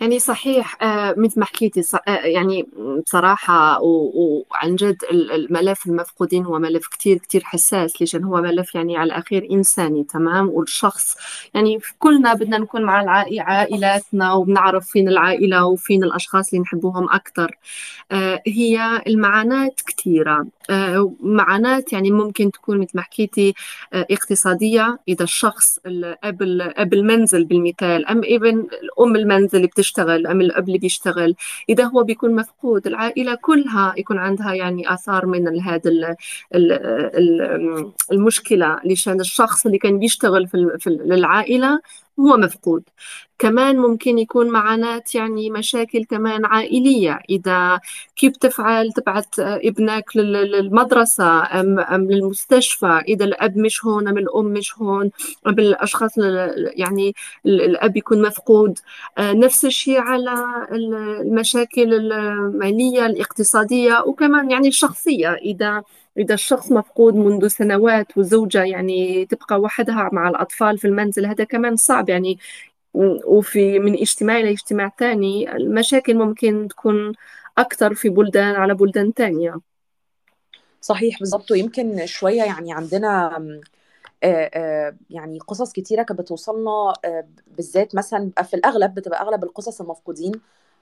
يعني 0.00 0.18
صحيح 0.18 0.82
آه، 0.82 1.14
مثل 1.18 1.40
ما 1.40 1.46
حكيتي 1.46 1.82
آه، 2.08 2.10
يعني 2.10 2.66
بصراحة 3.06 3.78
وعن 3.82 4.76
جد 4.76 4.96
ال- 5.10 5.32
الملف 5.32 5.86
المفقودين 5.86 6.44
هو 6.44 6.58
ملف 6.58 6.86
كتير 6.86 7.18
كتير 7.18 7.44
حساس 7.44 8.00
ليش؟ 8.00 8.16
هو 8.16 8.40
ملف 8.40 8.74
يعني 8.74 8.96
على 8.96 9.06
الأخير 9.06 9.48
إنساني 9.50 10.04
تمام؟ 10.04 10.48
والشخص 10.48 11.16
يعني 11.54 11.78
كلنا 11.98 12.34
بدنا 12.34 12.58
نكون 12.58 12.82
مع 12.82 13.04
عائلاتنا 13.40 14.32
وبنعرف 14.32 14.86
فين 14.86 15.08
العائلة 15.08 15.64
وفين 15.66 16.04
الأشخاص 16.04 16.48
اللي 16.48 16.62
نحبوهم 16.62 17.08
أكتر. 17.10 17.58
آه، 18.12 18.42
هي 18.46 19.02
المعاناة 19.06 19.70
كثيرة 19.86 20.46
معاناة 21.20 21.84
يعني 21.92 22.10
ممكن 22.10 22.50
تكون 22.50 22.78
مثل 22.78 22.90
ما 22.94 23.02
حكيتي 23.02 23.54
اقتصادية 23.92 24.98
إذا 25.08 25.24
الشخص 25.24 25.78
أب 25.86 26.92
المنزل 26.92 27.44
بالمثال 27.44 28.06
أم 28.06 28.20
ابن 28.24 28.66
الأم 28.82 29.16
المنزل 29.16 29.55
اللي 29.56 29.66
بتشتغل 29.66 30.26
أم 30.26 30.40
الأب 30.40 30.66
اللي 30.68 30.78
بيشتغل. 30.78 31.34
إذا 31.68 31.84
هو 31.84 32.02
بيكون 32.02 32.34
مفقود 32.34 32.86
العائلة 32.86 33.34
كلها 33.34 33.94
يكون 33.98 34.18
عندها 34.18 34.54
يعني 34.54 34.94
آثار 34.94 35.26
من 35.26 35.60
هذا 35.60 35.90
ال- 35.90 36.16
ال- 36.54 36.72
ال- 37.16 37.92
المشكلة 38.12 38.80
لشان 38.84 39.20
الشخص 39.20 39.66
اللي 39.66 39.78
كان 39.78 39.98
بيشتغل 39.98 40.46
في 40.48 40.54
ال- 40.56 40.80
في 40.80 40.86
ال- 40.86 41.12
العائلة 41.12 41.80
هو 42.20 42.36
مفقود. 42.36 42.82
كمان 43.38 43.76
ممكن 43.78 44.18
يكون 44.18 44.50
معاناة 44.50 45.02
يعني 45.14 45.50
مشاكل 45.50 46.04
كمان 46.04 46.44
عائلية. 46.44 47.18
إذا 47.30 47.80
كيف 48.16 48.36
تفعل؟ 48.36 48.92
تبعت 48.92 49.38
ابنك 49.38 50.16
لل- 50.16 50.32
للمدرسة 50.52 51.42
أم, 51.60 51.78
أم 51.80 52.10
للمستشفى. 52.10 53.00
إذا 53.08 53.24
الأب 53.24 53.58
مش 53.58 53.84
هون 53.84 54.08
أم 54.08 54.18
الأم 54.18 54.44
مش 54.44 54.78
هون 54.78 55.10
أم 55.46 55.58
الأشخاص 55.58 56.18
ال- 56.18 56.72
يعني 56.76 57.14
ال- 57.46 57.60
الأب 57.62 57.96
يكون 57.96 58.22
مفقود. 58.22 58.78
آه، 59.18 59.32
نفس 59.32 59.64
الشيء 59.64 59.98
على 60.00 60.32
ال- 60.72 60.94
المشاكل 61.20 61.94
المالية 61.94 63.06
الاقتصادية 63.06 64.02
وكمان 64.06 64.50
يعني 64.50 64.68
الشخصية. 64.68 65.32
إذا 65.34 65.82
إذا 66.18 66.34
الشخص 66.34 66.72
مفقود 66.72 67.14
منذ 67.14 67.48
سنوات 67.48 68.16
والزوجة 68.18 68.64
يعني 68.64 69.26
تبقى 69.26 69.60
وحدها 69.60 70.10
مع 70.12 70.28
الأطفال 70.28 70.78
في 70.78 70.86
المنزل 70.86 71.26
هذا 71.26 71.44
كمان 71.44 71.76
صعب 71.76 72.08
يعني. 72.08 72.38
وفي 73.26 73.78
من 73.78 73.94
اجتماع 73.94 74.36
إلى 74.40 74.50
اجتماع 74.50 74.88
تاني 74.88 75.56
المشاكل 75.56 76.14
ممكن 76.14 76.68
تكون 76.68 77.12
أكثر 77.58 77.94
في 77.94 78.08
بلدان 78.08 78.54
على 78.54 78.74
بلدان 78.74 79.14
تانية 79.14 79.60
صحيح 80.80 81.18
بالظبط 81.18 81.50
ويمكن 81.50 82.06
شوية 82.06 82.42
يعني 82.42 82.72
عندنا 82.72 83.42
يعني 85.10 85.38
قصص 85.38 85.72
كتيرة 85.72 86.02
كانت 86.02 86.20
بتوصلنا 86.20 86.92
بالذات 87.56 87.94
مثلا 87.94 88.30
في 88.42 88.54
الأغلب 88.54 88.94
بتبقى 88.94 89.22
أغلب 89.22 89.44
القصص 89.44 89.80
المفقودين 89.80 90.32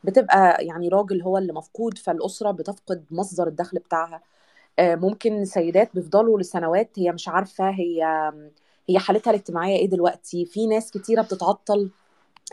بتبقى 0.05 0.65
يعني 0.67 0.89
راجل 0.89 1.23
هو 1.23 1.39
اللي 1.39 1.53
مفقود 1.53 1.99
فالأسرة 1.99 2.51
بتفقد 2.51 3.05
مصدر 3.11 3.47
الدخل 3.49 3.79
بتاعها. 3.79 4.21
ممكن 4.81 5.45
سيدات 5.45 5.91
بيفضلوا 5.95 6.41
لسنوات 6.41 6.91
هي 6.99 7.13
مش 7.13 7.29
عارفة 7.29 7.71
هي 7.71 8.05
هي 8.89 8.99
حالتها 8.99 9.31
الاجتماعية 9.31 9.77
إيه 9.79 9.89
دلوقتي؟ 9.89 10.45
في 10.47 10.67
ناس 10.67 10.91
كتيرة 10.91 11.23
بتتعطل 11.23 11.91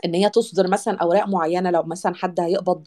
إن 0.04 0.14
هي 0.14 0.30
تصدر 0.30 0.68
مثلا 0.68 0.98
أوراق 0.98 1.28
معينة 1.28 1.70
لو 1.70 1.82
مثلا 1.82 2.14
حد 2.14 2.40
هيقبض 2.40 2.86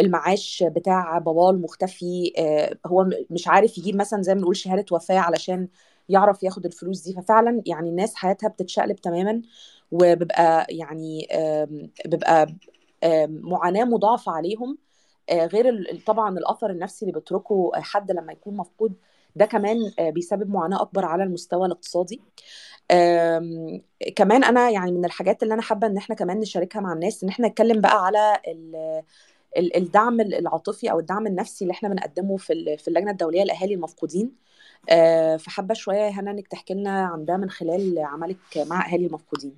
المعاش 0.00 0.64
بتاع 0.68 1.18
باباه 1.18 1.50
المختفي 1.50 2.32
آه، 2.38 2.76
هو 2.86 3.10
مش 3.30 3.48
عارف 3.48 3.78
يجيب 3.78 3.96
مثلا 3.96 4.22
زي 4.22 4.34
ما 4.34 4.40
بنقول 4.40 4.56
شهادة 4.56 4.84
وفاة 4.92 5.18
علشان 5.18 5.68
يعرف 6.08 6.42
ياخد 6.42 6.66
الفلوس 6.66 7.00
دي. 7.02 7.14
ففعلا 7.14 7.62
يعني 7.66 7.88
الناس 7.90 8.14
حياتها 8.14 8.48
بتتشقلب 8.48 8.96
تماما 8.96 9.42
وبيبقى 9.92 10.66
يعني 10.70 11.28
بيبقى 12.06 12.46
معاناة 13.28 13.84
مضاعفة 13.84 14.32
عليهم. 14.32 14.78
آه، 14.78 14.85
غير 15.30 15.68
ال- 15.68 16.04
طبعا 16.04 16.38
الأثر 16.38 16.70
النفسي 16.70 17.04
اللي 17.06 17.12
بيتركه 17.12 17.70
حد 17.74 18.10
لما 18.12 18.32
يكون 18.32 18.56
مفقود 18.56 18.92
ده 19.36 19.46
كمان 19.46 19.76
آه، 19.98 20.10
بيسبب 20.10 20.50
معاناة 20.50 20.82
أكبر 20.82 21.04
على 21.04 21.22
المستوى 21.22 21.66
الاقتصادي. 21.66 22.20
كمان 24.16 24.44
أنا 24.44 24.70
يعني 24.70 24.92
من 24.92 25.04
الحاجات 25.04 25.42
اللي 25.42 25.54
أنا 25.54 25.62
حابة 25.62 25.86
إن 25.86 25.96
إحنا 25.96 26.14
كمان 26.14 26.40
نشاركها 26.40 26.80
مع 26.80 26.92
الناس 26.92 27.22
إن 27.24 27.28
إحنا 27.28 27.48
نتكلم 27.48 27.80
بقى 27.80 28.04
على 28.06 28.40
ال- 28.48 29.02
ال- 29.56 29.76
الدعم 29.76 30.20
العاطفي 30.20 30.90
أو 30.90 30.98
الدعم 30.98 31.26
النفسي 31.26 31.64
اللي 31.64 31.72
إحنا 31.72 31.88
بنقدمه 31.88 32.36
في 32.36 32.76
في 32.76 32.88
اللجنة 32.88 33.10
الدولية 33.10 33.44
لأهالي 33.44 33.74
المفقودين. 33.74 34.32
آه، 34.90 35.36
فحابة 35.36 35.74
شوية 35.74 36.08
هنا 36.08 36.30
إنك 36.30 36.48
تحكي 36.48 36.74
لنا 36.74 37.04
عن 37.06 37.24
ده 37.24 37.36
من 37.36 37.50
خلال 37.50 37.98
عملك 37.98 38.36
مع 38.56 38.86
أهالي 38.92 39.06
المفقودين. 39.06 39.54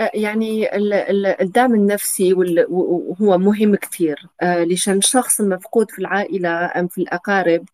يعني 0.00 0.76
ال- 0.76 0.92
ال- 0.92 1.26
الدعم 1.42 1.74
النفسي 1.74 2.32
وهو 2.68 3.38
مهم 3.38 3.74
كثير 3.74 4.26
آه، 4.42 4.64
لشان 4.64 4.98
الشخص 4.98 5.40
المفقود 5.40 5.90
في 5.90 5.98
العائلة 5.98 6.70
أم 6.76 6.88
في 6.88 6.98
الأقارب 6.98 7.64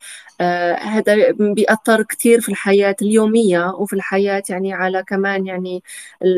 آه، 0.41 0.75
هذا 0.75 1.31
بيأثر 1.31 2.03
كثير 2.03 2.41
في 2.41 2.49
الحياة 2.49 2.97
اليومية 3.03 3.67
وفي 3.71 3.93
الحياة 3.93 4.43
يعني 4.51 4.73
على 4.73 5.03
كمان 5.03 5.47
يعني 5.47 5.83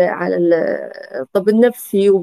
على 0.01 0.37
ال- 0.37 0.55
الطب 1.21 1.49
النفسي 1.49 2.23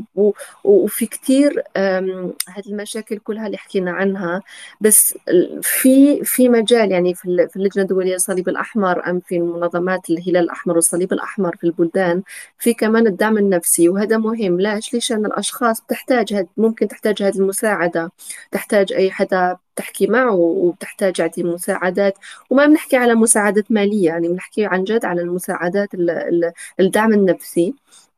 وفي 0.63 1.05
كثير 1.05 1.63
هذه 1.75 2.67
المشاكل 2.67 3.17
كلها 3.17 3.45
اللي 3.45 3.57
حكينا 3.57 3.91
عنها. 3.91 4.41
بس 4.81 5.17
في 5.61 6.23
في 6.23 6.49
مجال 6.49 6.91
يعني 6.91 7.13
في 7.15 7.25
اللجنة 7.55 7.83
الدولية 7.83 8.13
للصليب 8.13 8.49
الأحمر 8.49 9.09
أم 9.09 9.19
في 9.19 9.39
منظمات 9.39 10.09
الهلال 10.09 10.37
الأحمر 10.43 10.75
والصليب 10.75 11.13
الأحمر 11.13 11.55
في 11.55 11.63
البلدان 11.63 12.23
في 12.59 12.73
كمان 12.73 13.07
الدعم 13.07 13.37
النفسي 13.49 13.89
وهذا 13.89 14.17
مهم. 14.17 14.61
ليش؟ 14.61 14.93
ليش 14.93 15.11
أن 15.11 15.25
الأشخاص 15.25 15.81
بتحتاج 15.81 16.33
هاد 16.33 16.47
ممكن 16.57 16.87
تحتاج 16.87 17.23
هذه 17.23 17.35
المساعدة. 17.37 18.11
تحتاج 18.51 18.93
أي 18.93 19.11
حدا 19.11 19.57
تحكي 19.75 20.07
معه 20.07 20.35
وبتحتاج 20.35 21.21
هذه 21.21 21.41
المساعدات 21.41 22.13
وما 22.49 22.65
بنحكي 22.65 22.97
على 22.97 23.15
مساعدات 23.15 23.71
مالية 23.71 24.05
يعني 24.05 24.27
بنحكي 24.27 24.65
عن 24.65 24.83
جد 24.83 25.05
على 25.05 25.21
المساعدات 25.21 25.93
ال- 25.93 26.09
ال- 26.09 26.51
الدعم 26.79 27.13
النفسي. 27.13 27.73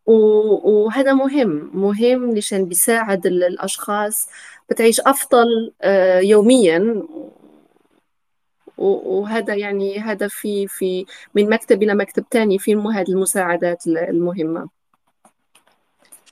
وهذا 0.06 1.14
مهم 1.14 1.72
مهم 1.74 2.32
لشان 2.38 2.66
بيساعد 2.66 3.26
ال- 3.26 3.44
الأشخاص 3.44 4.28
بتعيش 4.70 5.00
أفضل 5.02 5.74
آه، 5.82 6.20
يوميا. 6.20 7.04
وهذا 8.78 9.56
يعني 9.56 10.00
هذا 10.00 10.28
في 10.28 10.68
في 10.68 11.06
من 11.36 11.50
مكتب 11.50 11.84
إلى 11.84 11.96
مكتب 11.96 12.26
تاني 12.32 12.60
في 12.60 12.76
هذه 12.76 13.10
المساعدات 13.12 13.88
المهمة. 13.88 14.81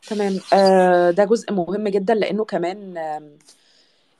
تمام. 0.10 0.40
آه، 0.54 1.12
ده 1.12 1.24
جزء 1.26 1.52
مهم 1.54 1.88
جدا 1.88 2.14
لأنه 2.14 2.46
كمان 2.46 2.98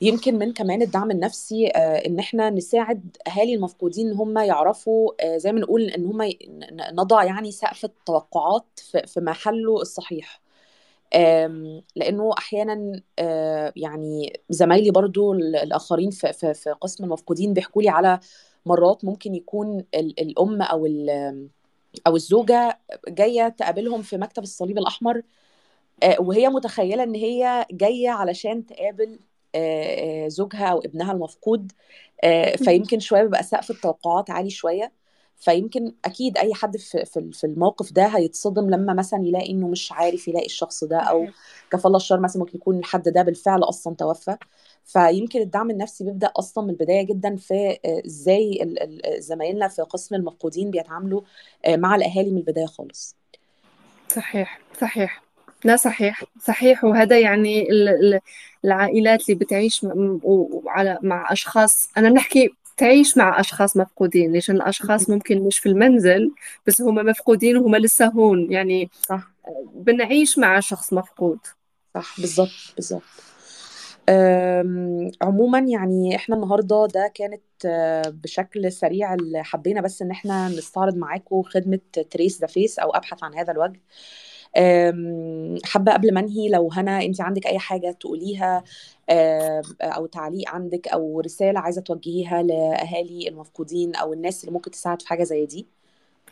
يمكن 0.00 0.38
من 0.38 0.52
كمان 0.52 0.82
الدعم 0.82 1.10
النفسي 1.10 1.66
آه، 1.68 2.06
إن 2.06 2.18
إحنا 2.18 2.50
نساعد 2.50 3.16
أهالي 3.28 3.54
المفقودين 3.54 4.08
إن 4.08 4.14
هم 4.14 4.38
يعرفوا 4.38 5.12
آه، 5.20 5.36
زي 5.36 5.52
ما 5.52 5.60
نقول 5.60 5.82
إن 5.82 6.06
هم 6.06 6.30
نضع 6.92 7.24
يعني 7.24 7.52
سقف 7.52 7.84
التوقعات 7.84 8.66
في 9.06 9.20
محله 9.20 9.80
الصحيح. 9.80 10.40
لأنه 11.96 12.30
أحيانا 12.38 13.02
يعني 13.76 14.40
زمايلي 14.50 14.90
برضو 14.90 15.32
ال- 15.32 15.56
الآخرين 15.56 16.10
في 16.10 16.32
في 16.54 16.70
قسم 16.80 17.04
المفقودين 17.04 17.52
بيحكوا 17.54 17.82
لي 17.82 17.88
على 17.88 18.20
مرات 18.66 19.04
ممكن 19.04 19.34
يكون 19.34 19.84
ال- 19.94 20.20
الأم 20.20 20.62
أو 20.62 20.86
أو 22.06 22.16
الزوجة 22.16 22.78
جاية 23.08 23.48
تقابلهم 23.48 24.02
في 24.02 24.16
مكتب 24.16 24.42
الصليب 24.42 24.78
الأحمر 24.78 25.22
وهي 26.18 26.48
متخيلة 26.48 27.02
إن 27.02 27.14
هي 27.14 27.66
جاية 27.70 28.10
علشان 28.10 28.66
تقابل 28.66 29.18
آه، 29.54 30.24
آه، 30.24 30.28
زوجها 30.28 30.66
أو 30.66 30.78
ابنها 30.78 31.12
المفقود 31.12 31.72
آه، 32.24 32.56
فيمكن 32.56 33.00
شوية 33.00 33.22
بيبقى 33.22 33.42
سقف 33.42 33.70
التوقعات 33.70 34.30
عالي 34.30 34.50
شوية. 34.50 34.92
فيمكن 35.36 35.92
أكيد 36.04 36.38
أي 36.38 36.54
حد 36.54 36.76
في 36.76 37.04
في 37.32 37.44
الموقف 37.44 37.92
ده 37.92 38.06
هيتصدم 38.06 38.70
لما 38.70 38.94
مثلا 38.94 39.26
يلاقي 39.26 39.50
إنه 39.50 39.68
مش 39.68 39.92
عارف 39.92 40.28
يلاقي 40.28 40.46
الشخص 40.46 40.84
ده 40.84 40.98
أو 40.98 41.26
كفى 41.70 41.86
الله 41.86 41.96
الشر 41.96 42.20
مثلا 42.20 42.42
ممكن 42.42 42.56
يكون 42.58 42.78
الحد 42.78 43.08
ده 43.08 43.22
بالفعل 43.22 43.62
أصلا 43.62 43.94
توفى. 43.94 44.36
فيمكن 44.84 45.40
الدعم 45.40 45.70
النفسي 45.70 46.04
بيبدأ 46.04 46.32
أصلا 46.36 46.64
من 46.64 46.70
البداية 46.70 47.02
جدا 47.02 47.36
في 47.36 47.78
آه، 47.84 48.02
إزاي 48.06 48.76
زمايلنا 49.18 49.68
في 49.68 49.82
قسم 49.82 50.14
المفقودين 50.14 50.70
بيتعاملوا 50.70 51.20
آه، 51.64 51.76
مع 51.76 51.94
الأهالي 51.94 52.30
من 52.30 52.38
البداية 52.38 52.66
خالص. 52.66 53.16
صحيح 54.08 54.60
صحيح. 54.80 55.29
لا 55.64 55.76
صحيح 55.76 56.24
صحيح. 56.42 56.84
وهذا 56.84 57.18
يعني 57.18 57.70
ال- 57.70 57.88
ال- 57.88 58.20
العائلات 58.64 59.20
اللي 59.30 59.34
بتعيش 59.44 59.86
وعلى 60.22 60.98
مع 61.02 61.32
أشخاص 61.32 61.88
أنا 61.96 62.10
بنحكي 62.10 62.50
تعيش 62.76 63.16
مع 63.18 63.40
أشخاص 63.40 63.76
مفقودين 63.76 64.32
ليش؟ 64.32 64.50
الأشخاص 64.50 65.10
ممكن 65.10 65.38
مش 65.38 65.58
في 65.58 65.68
المنزل 65.68 66.30
بس 66.66 66.80
هم 66.82 66.94
مفقودين 66.94 67.56
وهم 67.56 67.76
لسه 67.76 68.06
هون. 68.06 68.52
يعني 68.52 68.90
صح. 69.08 69.30
بنعيش 69.74 70.38
مع 70.38 70.60
شخص 70.60 70.92
مفقود. 70.92 71.38
صح 71.94 72.20
بالظبط 72.20 72.74
بالظبط 72.76 73.02
عموما 75.22 75.58
يعني 75.58 76.16
إحنا 76.16 76.36
النهارده 76.36 76.86
ده 76.94 77.12
كانت 77.14 77.42
آه، 77.66 78.02
بشكل 78.24 78.72
سريع 78.72 79.14
اللي 79.14 79.44
حبينا 79.44 79.80
بس 79.80 80.02
إن 80.02 80.10
إحنا 80.10 80.48
نستعرض 80.48 80.96
معاكم 80.96 81.42
خدمة 81.42 81.78
Trace 82.10 82.40
the 82.40 82.46
Face 82.46 82.78
أو 82.78 82.90
أبحث 82.90 83.24
عن 83.24 83.34
هذا 83.34 83.52
الوجه. 83.52 83.80
أم، 84.56 85.58
حابة 85.64 85.92
قبل 85.92 86.14
ما 86.14 86.20
انهي 86.20 86.48
لو 86.48 86.70
هنا 86.72 87.02
انت 87.02 87.20
عندك 87.20 87.46
أي 87.46 87.58
حاجة 87.58 87.90
تقوليها 88.00 88.64
أو 89.82 90.06
تعليق 90.06 90.48
عندك 90.50 90.88
أو 90.88 91.20
رسالة 91.20 91.60
عايزة 91.60 91.80
توجهيها 91.82 92.42
لأهالي 92.42 93.28
المفقودين 93.28 93.94
أو 93.96 94.12
الناس 94.12 94.40
اللي 94.44 94.52
ممكن 94.52 94.70
تساعد 94.70 95.02
في 95.02 95.08
حاجة 95.08 95.22
زي 95.24 95.46
دي. 95.46 95.66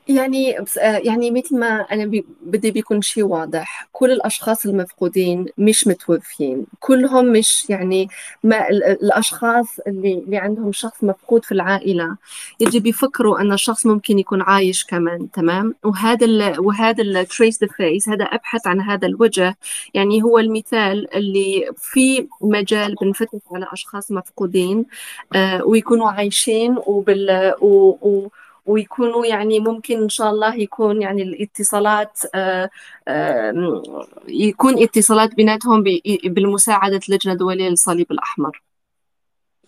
يعني 0.08 0.60
بس- 0.60 0.78
آه، 0.78 0.98
يعني 0.98 1.30
مثل 1.30 1.58
ما 1.58 1.80
أنا 1.80 2.06
بي- 2.06 2.24
بدي 2.42 2.70
بيكون 2.70 3.02
شيء 3.02 3.24
واضح. 3.24 3.88
كل 3.92 4.10
الأشخاص 4.12 4.66
المفقودين 4.66 5.46
مش 5.58 5.86
متوفيين. 5.86 6.66
كلهم 6.80 7.32
مش 7.32 7.70
يعني 7.70 8.08
ما 8.44 8.68
ال- 8.68 8.84
الأشخاص 8.84 9.78
اللي 9.86 10.14
اللي 10.14 10.36
عندهم 10.36 10.72
شخص 10.72 11.04
مفقود 11.04 11.44
في 11.44 11.52
العائلة. 11.52 12.16
يجب 12.60 12.86
يفكروا 12.86 13.40
أن 13.40 13.52
الشخص 13.52 13.86
ممكن 13.86 14.18
يكون 14.18 14.42
عايش 14.42 14.84
كمان 14.84 15.30
تمام؟ 15.30 15.74
وهذا 15.84 16.26
ال 16.26 16.60
وهذا 16.60 17.02
ال 17.02 17.26
trace 17.26 17.56
the 17.64 17.68
face 17.68 18.08
هذا 18.08 18.24
أبحث 18.24 18.66
عن 18.66 18.80
هذا 18.80 19.06
الوجه. 19.06 19.56
يعني 19.94 20.22
هو 20.22 20.38
المثال 20.38 21.14
اللي 21.14 21.70
في 21.76 22.28
مجال 22.40 22.94
بنفتح 23.02 23.38
على 23.52 23.66
أشخاص 23.72 24.10
مفقودين 24.12 24.86
آه، 25.34 25.64
ويكونوا 25.64 26.10
عايشين 26.10 26.76
وبال 26.86 27.54
و 27.60 27.68
و 28.08 28.28
ويكونوا 28.68 29.26
يعني 29.26 29.60
ممكن 29.60 30.02
إن 30.02 30.08
شاء 30.08 30.30
الله 30.30 30.54
يكون 30.54 31.02
يعني 31.02 31.22
الاتصالات 31.22 32.18
آه، 32.34 32.70
آه، 33.08 33.82
يكون 34.28 34.82
اتصالات 34.82 35.34
بيناتهم 35.34 35.82
ب- 35.82 36.00
بالمساعدة 36.24 37.00
اللجنة 37.08 37.32
الدولية 37.32 37.68
للصليب 37.68 38.12
الأحمر. 38.12 38.62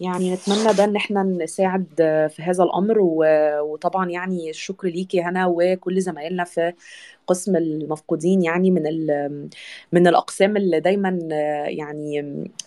يعني 0.00 0.34
نتمنى 0.34 0.72
ده 0.78 0.84
إن 0.84 0.96
إحنا 0.96 1.22
نساعد 1.22 1.86
في 2.30 2.42
هذا 2.42 2.64
الأمر 2.64 2.98
وطبعا 3.62 4.10
يعني 4.10 4.50
الشكر 4.50 4.88
ليكي 4.88 5.22
هنا 5.22 5.46
وكل 5.46 6.00
زمايلنا 6.00 6.44
في 6.44 6.72
قسم 7.26 7.56
المفقودين 7.56 8.42
يعني 8.42 8.70
من 8.70 8.82
من 9.92 10.06
الأقسام 10.06 10.56
اللي 10.56 10.80
دايما 10.80 11.18
يعني 11.68 12.22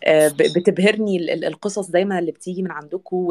ب- 0.07 0.57
بتبهرني 0.57 1.17
ال- 1.17 1.29
ال- 1.29 1.45
القصص 1.45 1.89
دايما 1.91 2.19
اللي 2.19 2.31
بتيجي 2.31 2.63
من 2.63 2.71
عندكم 2.71 3.27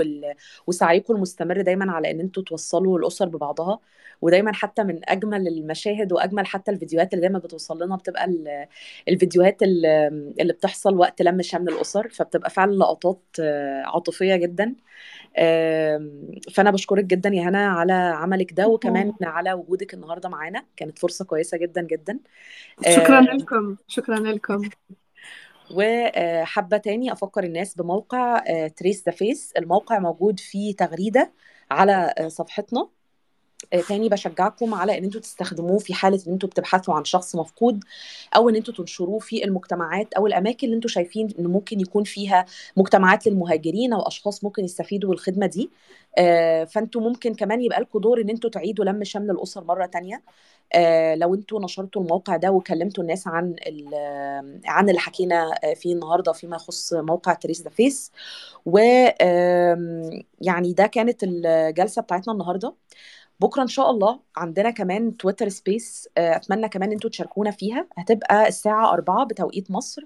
وسعيكم 0.66 1.14
المستمر 1.16 1.60
دايما 1.60 1.92
على 1.92 2.10
إن 2.10 2.20
أنتوا 2.20 2.42
توصلوا 2.42 2.98
الأسر 2.98 3.28
ببعضها. 3.28 3.78
ودايما 4.22 4.52
حتى 4.52 4.82
من 4.84 5.00
أجمل 5.10 5.48
المشاهد 5.48 6.12
وأجمل 6.12 6.46
حتى 6.46 6.70
الفيديوهات 6.70 7.14
اللي 7.14 7.20
دايما 7.20 7.38
بتوصل 7.38 7.82
لنا 7.82 7.96
بتبقى 7.96 8.24
ال- 8.24 8.66
الفيديوهات 9.08 9.62
اللي 9.62 10.08
اللي 10.40 10.52
بتحصل 10.52 10.96
وقت 10.96 11.22
لم 11.22 11.42
شمل 11.42 11.68
الأسر 11.68 12.08
فبتبقى 12.08 12.50
فعلا 12.50 12.72
لقطات 12.76 13.20
آه، 13.40 13.82
عاطفية 13.92 14.36
جدا. 14.36 14.74
فأنا 16.54 16.70
بشكرك 16.70 17.04
جدا 17.04 17.28
يا 17.30 17.42
هنا 17.42 17.68
على 17.68 17.92
عملك 17.92 18.52
ده 18.52 18.68
وكمان 18.68 19.12
على 19.22 19.52
وجودك 19.52 19.94
النهارده 19.94 20.28
معانا. 20.28 20.64
كانت 20.76 20.98
فرصة 20.98 21.24
كويسة 21.24 21.58
جدا 21.58 21.82
جدا. 21.82 22.18
شكرا 22.82 23.20
لكم. 23.20 23.76
شكرا 23.88 24.18
لكم. 24.18 24.62
وحابة 25.74 26.76
تاني 26.76 27.12
أفكر 27.12 27.44
الناس 27.44 27.74
بموقع 27.74 28.38
تريس 28.68 29.04
ذا 29.06 29.12
فيس 29.12 29.52
الموقع 29.58 29.98
موجود 29.98 30.40
فيه 30.40 30.76
تغريدة 30.76 31.32
على 31.70 32.14
آه، 32.18 32.28
صفحتنا. 32.28 32.88
تاني 33.80 34.08
بشجعكم 34.08 34.74
على 34.74 34.98
إن 34.98 35.04
أنتوا 35.04 35.20
تستخدموه 35.20 35.78
في 35.78 35.94
حالة 35.94 36.20
إن 36.26 36.32
أنتوا 36.32 36.48
بتبحثوا 36.48 36.94
عن 36.94 37.04
شخص 37.04 37.36
مفقود 37.36 37.84
أو 38.36 38.48
إن 38.48 38.56
أنتوا 38.56 38.74
تنشروه 38.74 39.18
في 39.18 39.44
المجتمعات 39.44 40.12
أو 40.14 40.26
الأماكن 40.26 40.66
اللي 40.66 40.76
أنتوا 40.76 40.90
شايفين 40.90 41.28
إن 41.38 41.46
ممكن 41.46 41.80
يكون 41.80 42.04
فيها 42.04 42.46
مجتمعات 42.76 43.26
للمهاجرين 43.26 43.92
أو 43.92 44.00
أشخاص 44.02 44.44
ممكن 44.44 44.64
يستفيدوا 44.64 45.10
بالخدمة 45.10 45.46
دي. 45.46 45.70
آه، 46.18 46.64
فانتوا 46.64 47.00
ممكن 47.00 47.34
كمان 47.34 47.62
يبقى 47.62 47.80
لكم 47.80 47.98
دور 47.98 48.20
إن 48.20 48.30
أنتوا 48.30 48.50
تعيدوا 48.50 48.84
لم 48.84 49.04
شمل 49.04 49.30
الأسر 49.30 49.64
مرة 49.64 49.86
تانية. 49.86 50.22
آه، 50.72 51.14
لو 51.14 51.34
أنتوا 51.34 51.64
نشرتوا 51.64 52.02
الموقع 52.02 52.36
ده 52.36 52.50
وكلمتوا 52.50 53.02
الناس 53.04 53.28
عن 53.28 53.56
عن 54.64 54.88
اللي 54.88 55.00
حكينا 55.00 55.50
آه، 55.64 55.74
فيه 55.74 55.94
النهارده 55.94 56.32
فيما 56.32 56.56
يخص 56.56 56.92
موقع 56.94 57.34
Trace 57.34 57.62
the 57.62 57.70
Face. 57.70 58.12
و 58.66 58.78
يعني 60.40 60.72
ده 60.72 60.86
كانت 60.86 61.20
الجلسة 61.24 62.02
بتاعتنا 62.02 62.32
النهارده. 62.32 62.74
بكرة 63.42 63.62
إن 63.62 63.68
شاء 63.68 63.90
الله 63.90 64.20
عندنا 64.36 64.70
كمان 64.70 65.16
تويتر 65.16 65.48
سبيس 65.48 66.08
آه، 66.18 66.36
أتمنى 66.36 66.68
كمان 66.68 66.92
إنتوا 66.92 67.10
تشاركونا 67.10 67.50
فيها. 67.50 67.88
هتبقى 67.98 68.48
الساعة 68.48 68.92
4 68.92 69.24
بتوقيت 69.24 69.70
مصر. 69.70 70.02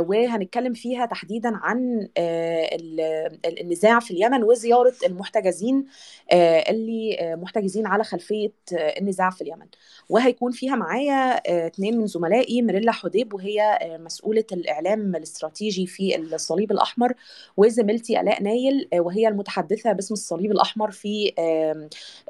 وهنتكلم 0.00 0.72
فيها 0.74 1.06
تحديدا 1.06 1.50
عن 1.56 2.08
آه، 2.16 2.64
ال- 2.76 3.00
ال- 3.46 3.60
النزاع 3.60 4.00
في 4.00 4.10
اليمن 4.10 4.42
وزيارة 4.44 4.94
المحتجزين 5.06 5.86
آه، 6.32 6.58
اللي 6.70 7.16
آه، 7.20 7.34
محتجزين 7.34 7.86
على 7.86 8.04
خلفية 8.04 8.52
آه، 8.72 8.76
النزاع 9.00 9.30
في 9.30 9.42
اليمن. 9.42 9.66
وهيكون 10.08 10.52
فيها 10.52 10.76
معايا 10.76 11.34
آه، 11.52 11.66
اتنين 11.66 11.98
من 11.98 12.06
زملائي 12.06 12.62
مريلا 12.62 12.92
حديب 12.92 13.34
وهي 13.34 13.62
آه، 13.62 13.96
مسؤولة 13.98 14.44
الإعلام 14.52 15.16
الاستراتيجي 15.16 15.86
في 15.86 16.16
الصليب 16.16 16.72
الأحمر 16.72 17.12
وزميلتي 17.56 18.20
ألاء 18.20 18.42
نايل 18.42 18.88
آه، 18.92 19.00
وهي 19.00 19.28
المتحدثة 19.28 19.92
باسم 19.92 20.14
الصليب 20.14 20.52
الأحمر 20.52 20.90
في 20.90 21.32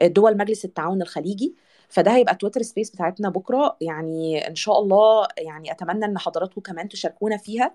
دول 0.03 0.37
مجلس 0.37 0.65
التعاون 0.65 1.03
الخليجي. 1.03 1.55
فده 1.91 2.17
هيبقى 2.17 2.35
Twitter 2.35 2.63
Space 2.63 2.91
بتاعتنا 2.91 3.29
بكرة. 3.29 3.77
يعني 3.81 4.49
إن 4.49 4.55
شاء 4.55 4.79
الله 4.79 5.29
يعني 5.39 5.73
أتمنى 5.73 6.05
إن 6.05 6.19
حضراتكم 6.19 6.61
كمان 6.61 6.89
تشاركونا 6.89 7.37
فيها. 7.37 7.75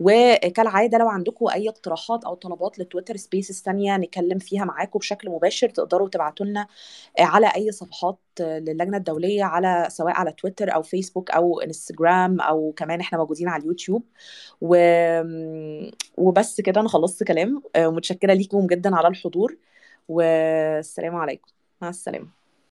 وكالعادة 0.00 0.98
لو 0.98 1.08
عندكم 1.08 1.48
أي 1.48 1.68
اقتراحات 1.68 2.24
أو 2.24 2.34
طلبات 2.34 2.78
لل 2.78 2.86
Twitter 2.86 3.16
Spaces 3.16 3.62
ثانية 3.62 3.96
نتكلم 3.96 4.38
فيها 4.38 4.64
معاكم 4.64 4.98
بشكل 4.98 5.30
مباشر. 5.30 5.68
تقدروا 5.68 6.08
تبعتوا 6.08 6.46
لنا 6.46 6.66
على 7.18 7.46
أي 7.56 7.72
صفحات 7.72 8.18
للجنة 8.40 8.96
الدولية 8.96 9.44
على 9.44 9.86
سواء 9.90 10.12
على 10.14 10.32
تويتر 10.32 10.74
أو 10.74 10.82
فيسبوك 10.82 11.30
أو 11.30 11.60
انستجرام 11.60 12.40
أو 12.40 12.72
كمان 12.76 13.00
إحنا 13.00 13.18
موجودين 13.18 13.48
على 13.48 13.62
اليوتيوب. 13.62 14.02
و... 14.60 14.76
وبس 16.16 16.60
كده 16.60 16.80
أنا 16.80 16.88
خلصت 16.88 17.24
كلام. 17.24 17.62
متشكرة 17.76 18.32
ليكم 18.34 18.66
جدا 18.66 18.96
على 18.96 19.08
الحضور. 19.08 19.56
والسلام 20.08 21.16
عليكم. 21.16 21.48
مع 21.82 21.88
السلامة. 21.88 22.35